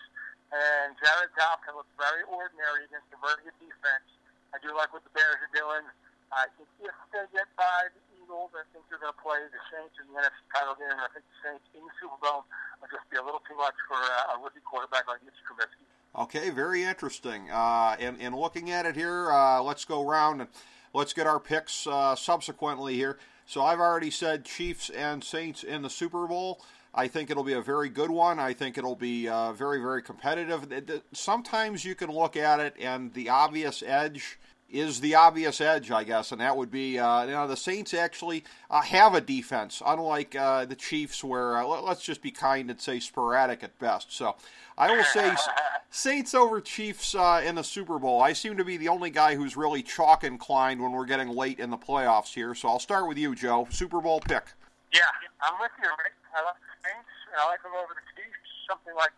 [0.55, 4.07] And Jared Goff can look very ordinary against very good defense.
[4.55, 5.83] I do like what the Bears are doing.
[6.31, 9.61] I think if they get by the Eagles, I think they're going to play the
[9.67, 10.95] Saints in the NFC title game.
[10.95, 12.47] I think the Saints in the Super Bowl
[12.79, 15.83] will just be a little too much for uh, a rookie quarterback like Mitch Trubisky.
[16.15, 17.51] Okay, very interesting.
[17.51, 20.49] Uh, and, and looking at it here, uh, let's go around and
[20.95, 23.19] let's get our picks uh, subsequently here.
[23.45, 26.63] So I've already said Chiefs and Saints in the Super Bowl.
[26.97, 28.39] I think it'll be a very good one.
[28.39, 31.03] I think it'll be uh, very, very competitive.
[31.11, 34.39] Sometimes you can look at it, and the obvious edge
[34.69, 37.93] is the obvious edge, I guess, and that would be uh, you know the Saints
[37.93, 42.69] actually uh, have a defense, unlike uh, the Chiefs, where uh, let's just be kind
[42.69, 44.11] and say sporadic at best.
[44.11, 44.35] So
[44.77, 45.33] I will say
[45.89, 48.21] Saints over Chiefs uh, in the Super Bowl.
[48.21, 51.59] I seem to be the only guy who's really chalk inclined when we're getting late
[51.59, 52.55] in the playoffs here.
[52.55, 53.67] So I'll start with you, Joe.
[53.69, 54.45] Super Bowl pick.
[54.93, 55.01] Yeah,
[55.41, 56.13] I'm with you, Rick.
[56.35, 58.43] I like the Saints, and I like them over the Chiefs.
[58.67, 59.15] Something like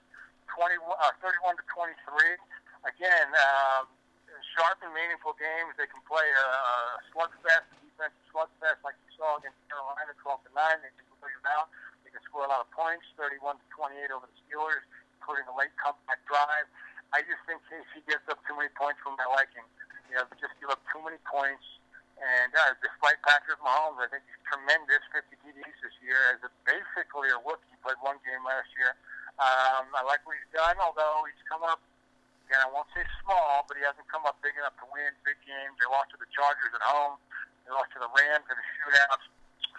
[0.53, 2.37] 20, uh, 31 to 23.
[2.85, 3.27] Again.
[3.33, 3.89] Um,
[4.57, 5.73] sharp and meaningful games.
[5.77, 6.73] They can play a, a
[7.13, 10.85] slugfest, a defensive slugfest like you saw against Carolina, 12 to 9.
[10.85, 11.69] They can play out.
[12.05, 14.83] They can score a lot of points, 31 to 28 over the Steelers,
[15.17, 16.67] including a late comeback drive.
[17.15, 19.63] I just think KC gives up too many points for my liking.
[20.11, 21.63] You know, they just give up too many points.
[22.17, 26.49] And uh, despite Patrick Mahomes, I think he's tremendous 50 TDs this year as a,
[26.65, 27.69] basically a rookie.
[27.69, 28.97] He played one game last year.
[29.37, 31.77] Um, I like what he's done, although he's come up
[32.47, 35.35] Again, I won't say small, but he hasn't come up big enough to win big
[35.43, 35.75] games.
[35.83, 37.19] They lost to the Chargers at home.
[37.67, 39.19] They lost to the Rams in a shootout.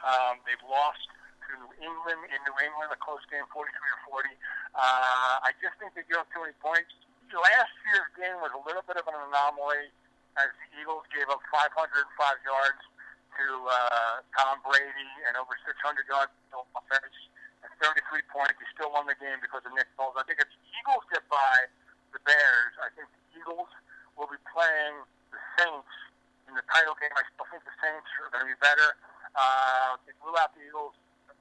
[0.04, 1.00] Um, they've lost
[1.48, 4.28] to New England in New England, a close game, 43 to 40.
[4.76, 6.92] Uh, I just think they give up too many points.
[7.32, 9.88] Last year's game was a little bit of an anomaly
[10.40, 11.94] as the Eagles gave up 505
[12.46, 12.82] yards
[13.38, 15.74] to uh, Tom Brady and over 600
[16.06, 17.16] yards of offense
[17.62, 18.58] and 33 points.
[18.58, 20.14] He still won the game because of Nick Foles.
[20.18, 21.70] I think if the Eagles get by
[22.12, 22.74] the Bears.
[22.80, 23.70] I think the Eagles
[24.16, 25.94] will be playing the Saints
[26.48, 27.12] in the title game.
[27.12, 28.96] I still think the Saints are going to be better.
[29.36, 30.96] Uh, they blew out the Eagles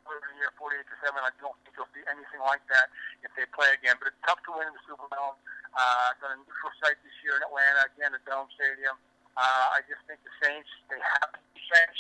[0.08, 1.16] earlier in the year, 48 to 7.
[1.20, 2.92] I don't think you'll see anything like that
[3.24, 3.96] if they play again.
[4.00, 5.40] But it's tough to win in the Superdome.
[5.76, 8.96] Uh, it's on a neutral site this year in Atlanta, again, the Dome Stadium.
[9.38, 12.00] Uh, I just think the Saints, they have defense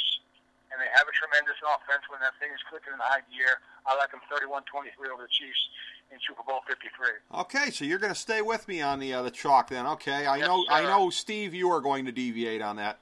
[0.71, 3.61] and they have a tremendous offense when that thing is clicking in the high gear.
[3.87, 5.63] I like them 31-23 over the Chiefs
[6.11, 7.23] in Super Bowl 53.
[7.47, 9.87] Okay, so you're going to stay with me on the uh, the chalk then.
[9.99, 10.71] Okay, I Yes, know sir.
[10.71, 12.99] I know Steve you are going to deviate on that.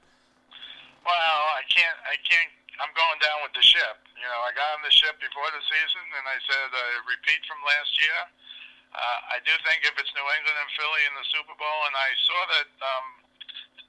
[1.06, 1.98] Well, I can't.
[2.06, 2.50] I can't.
[2.82, 3.96] I'm going down with the ship.
[4.18, 7.40] You know, I got on the ship before the season, and I said, uh, repeat
[7.46, 8.18] from last year.
[8.94, 11.94] Uh, I do think if it's New England and Philly in the Super Bowl, and
[11.96, 12.68] I saw that.
[12.82, 13.06] Um,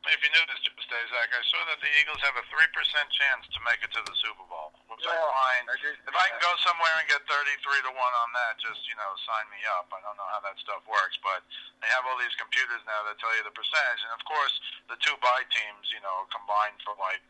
[0.08, 3.44] if you knew this, Zach, I saw that the Eagles have a three percent chance
[3.52, 5.64] to make it to the Super Bowl, which Yeah, I find.
[5.68, 5.76] I
[6.08, 9.12] If I can go somewhere and get thirty-three to one on that, just you know,
[9.28, 9.92] sign me up.
[9.92, 11.44] I don't know how that stuff works, but
[11.84, 14.56] they have all these computers now that tell you the percentage, and of course,
[14.92, 17.24] the two buy teams, you know, combined for like.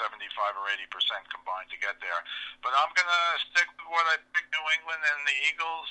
[0.00, 0.26] 75
[0.58, 2.18] or 80 percent combined to get there,
[2.66, 5.86] but I'm gonna stick with what I picked: New England and the Eagles.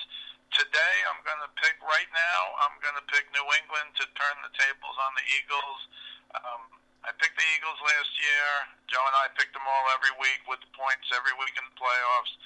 [0.54, 2.42] Today, I'm gonna pick right now.
[2.62, 5.80] I'm gonna pick New England to turn the tables on the Eagles.
[6.38, 6.62] Um,
[7.02, 8.50] I picked the Eagles last year.
[8.86, 11.74] Joe and I picked them all every week with the points every week in the
[11.74, 12.38] playoffs.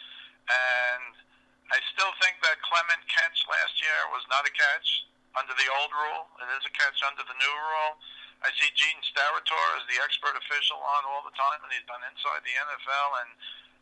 [0.47, 1.19] And
[1.67, 5.03] I still think that Clement catch last year was not a catch
[5.35, 6.31] under the old rule.
[6.39, 7.99] It is a catch under the new rule.
[8.39, 11.99] I see Gene Steratore as the expert official on all the time, and he's done
[12.07, 13.09] inside the NFL.
[13.27, 13.29] And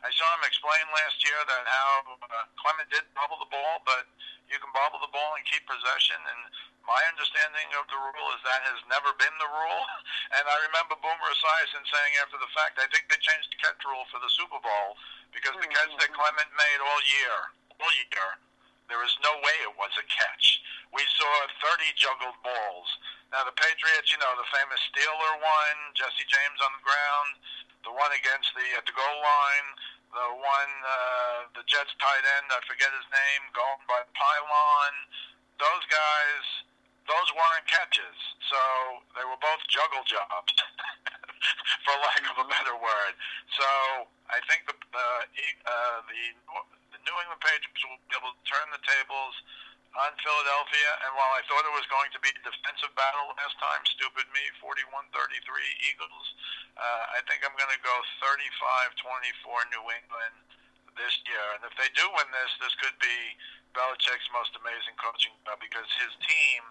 [0.03, 4.05] I saw him explain last year that how uh, Clement did bobble the ball, but
[4.51, 6.19] you can bobble the ball and keep possession.
[6.19, 6.41] And
[6.85, 9.83] my understanding of the rule is that has never been the rule.
[10.35, 13.79] And I remember Boomer Esiason saying after the fact, I think they changed the catch
[13.87, 14.97] rule for the Super Bowl
[15.31, 17.35] because the catch that Clement made all year,
[17.79, 18.27] all year,
[18.89, 20.59] there is no way it was a catch.
[20.91, 21.31] We saw
[21.61, 22.89] 30 juggled balls.
[23.33, 27.31] Now the Patriots, you know, the famous Steeler one, Jesse James on the ground,
[27.85, 29.67] the one against the at the goal line,
[30.09, 34.93] the one uh, the Jets tight end, I forget his name, going by pylon.
[35.61, 36.45] Those guys,
[37.07, 38.17] those weren't catches.
[38.49, 38.59] So
[39.15, 40.53] they were both juggle jobs,
[41.85, 43.13] for lack of a better word.
[43.53, 43.67] So
[44.33, 45.21] I think the uh,
[45.69, 46.21] uh, the
[46.89, 49.35] the New England Patriots will be able to turn the tables
[49.95, 50.89] on Philadelphia.
[51.07, 54.27] And while I thought it was going to be a defensive battle last time, stupid
[54.35, 55.11] me, 41-33
[55.87, 56.25] Eagles,
[56.75, 60.35] uh, I think I'm going to go 35-24 New England
[60.99, 61.45] this year.
[61.55, 63.17] And if they do win this, this could be
[63.75, 66.61] Belichick's most amazing coaching job because his team,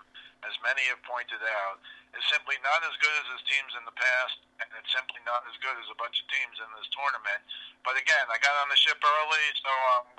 [0.44, 1.80] as many have pointed out,
[2.16, 5.44] is simply not as good as his teams in the past, and it's simply not
[5.48, 7.40] as good as a bunch of teams in this tournament.
[7.84, 9.72] But again, I got on the ship early, so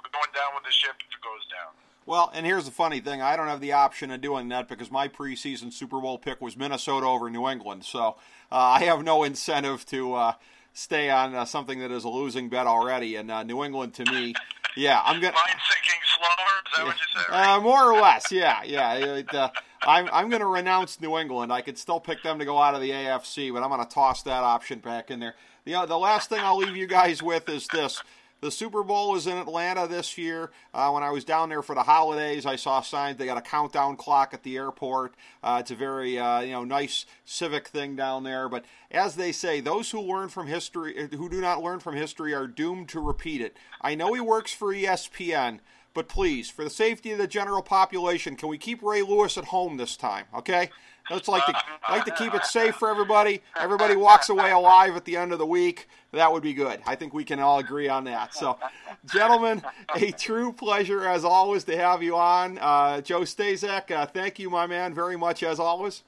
[0.03, 1.84] I'm going down with the ship if it goes down.
[2.05, 4.91] Well, and here's the funny thing: I don't have the option of doing that because
[4.91, 8.17] my preseason Super Bowl pick was Minnesota over New England, so
[8.51, 10.33] uh, I have no incentive to uh,
[10.73, 13.15] stay on uh, something that is a losing bet already.
[13.15, 14.35] And uh, New England, to me,
[14.75, 15.33] yeah, I'm gonna.
[15.33, 16.35] Mind sinking slower?
[16.65, 17.33] Is that what you said?
[17.33, 18.93] Uh, more or less, yeah, yeah.
[18.93, 19.49] It, uh,
[19.81, 21.51] I'm I'm going to renounce New England.
[21.51, 23.91] I could still pick them to go out of the AFC, but I'm going to
[23.91, 25.35] toss that option back in there.
[25.63, 28.01] The the last thing I'll leave you guys with is this.
[28.45, 30.51] The Super Bowl is in Atlanta this year.
[30.71, 33.17] Uh, when I was down there for the holidays, I saw signs.
[33.17, 35.15] They got a countdown clock at the airport.
[35.41, 38.47] Uh, it's a very uh, you know nice civic thing down there.
[38.47, 42.35] But as they say, those who learn from history, who do not learn from history,
[42.35, 43.57] are doomed to repeat it.
[43.81, 45.61] I know he works for ESPN.
[45.95, 49.45] But please, for the safety of the general population, can we keep Ray Lewis at
[49.45, 50.25] home this time?
[50.35, 50.69] Okay,
[51.09, 51.55] let's like to
[51.89, 53.41] like to keep it safe for everybody.
[53.57, 55.87] Everybody walks away alive at the end of the week.
[56.11, 56.81] That would be good.
[56.85, 58.33] I think we can all agree on that.
[58.33, 58.59] So,
[59.05, 59.63] gentlemen,
[59.95, 62.57] a true pleasure as always to have you on.
[62.57, 63.89] Uh, Joe Staszak.
[63.89, 66.03] uh, thank you, my man, very much as always.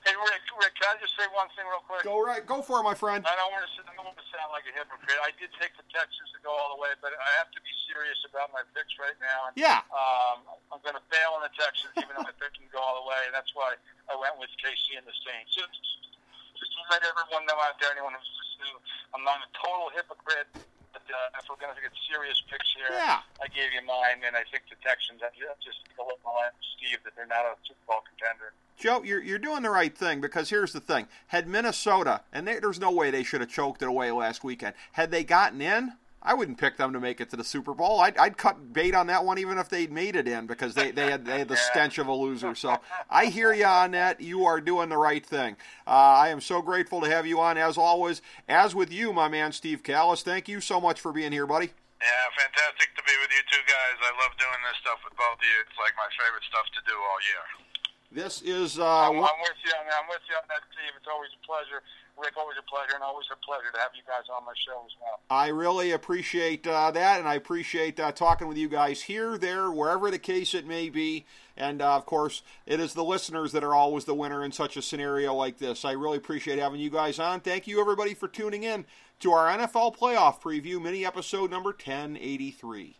[0.00, 2.02] Hey, Rick, Rick, can I just say one thing real quick?
[2.08, 3.20] Go right, go for it, my friend.
[3.28, 3.70] I don't want to.
[3.84, 5.20] I don't want to sound like a hypocrite.
[5.20, 7.72] I did take the Texans to go all the way, but I have to be
[7.84, 9.52] serious about my picks right now.
[9.52, 9.84] And, Yeah.
[9.92, 12.80] Um, I'm going to bail on the Texans, even though I picked them to go
[12.80, 13.76] all the way, and that's why
[14.08, 15.52] I went with KC and the Saints.
[15.52, 15.76] Just,
[16.56, 18.80] just to let everyone know out there, anyone who's listening,
[19.12, 20.48] I'm not a total hypocrite.
[20.92, 23.20] But uh, if we're going to get serious picks here, Yeah.
[23.42, 25.20] I gave you mine, and I think the Texans.
[25.22, 25.30] I
[25.62, 28.52] just think a little more Steve that they're not a Super Bowl contender.
[28.76, 31.06] Joe, you're, you're doing the right thing because here's the thing.
[31.28, 34.74] Had Minnesota, and they, there's no way they should have choked it away last weekend,
[34.92, 38.00] had they gotten in, I wouldn't pick them to make it to the Super Bowl.
[38.00, 40.90] I'd, I'd cut bait on that one even if they'd made it in because they,
[40.90, 42.54] they, had, they had the stench of a loser.
[42.54, 42.76] So
[43.08, 44.20] I hear you on that.
[44.20, 45.56] You are doing the right thing.
[45.86, 48.20] Uh, I am so grateful to have you on as always.
[48.48, 51.70] As with you, my man Steve Kallas, thank you so much for being here, buddy.
[52.00, 53.96] Yeah, fantastic to be with you two guys.
[54.00, 55.56] I love doing this stuff with both of you.
[55.68, 57.69] It's like my favorite stuff to do all year.
[58.12, 59.70] This is uh, I'm, I'm with you.
[59.70, 60.90] I mean, I'm with you on that, Steve.
[60.98, 61.82] It's always a pleasure.
[62.18, 64.82] Rick, always a pleasure, and always a pleasure to have you guys on my show
[64.84, 65.20] as well.
[65.30, 69.70] I really appreciate uh, that, and I appreciate uh, talking with you guys here, there,
[69.70, 71.24] wherever the case it may be.
[71.56, 74.76] And uh, of course, it is the listeners that are always the winner in such
[74.76, 75.84] a scenario like this.
[75.84, 77.40] I really appreciate having you guys on.
[77.40, 78.86] Thank you, everybody, for tuning in
[79.20, 82.99] to our NFL playoff preview, mini episode number 1083.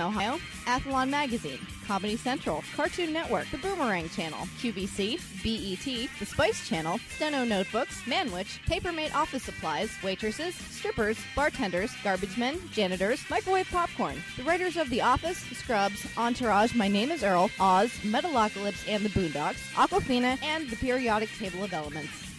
[0.00, 6.98] Ohio, Athlon Magazine, Comedy Central, Cartoon Network, The Boomerang Channel, QVC, BET, The Spice Channel,
[7.16, 14.44] Steno Notebooks, Manwich, Papermate Office Supplies, waitresses, strippers, bartenders, garbage men, janitors, microwave popcorn, the
[14.44, 19.72] writers of The Office, Scrubs, Entourage, My Name is Earl, Oz, Metalocalypse and the Boondocks,
[19.74, 22.29] Aquafina, and the periodic table of elements.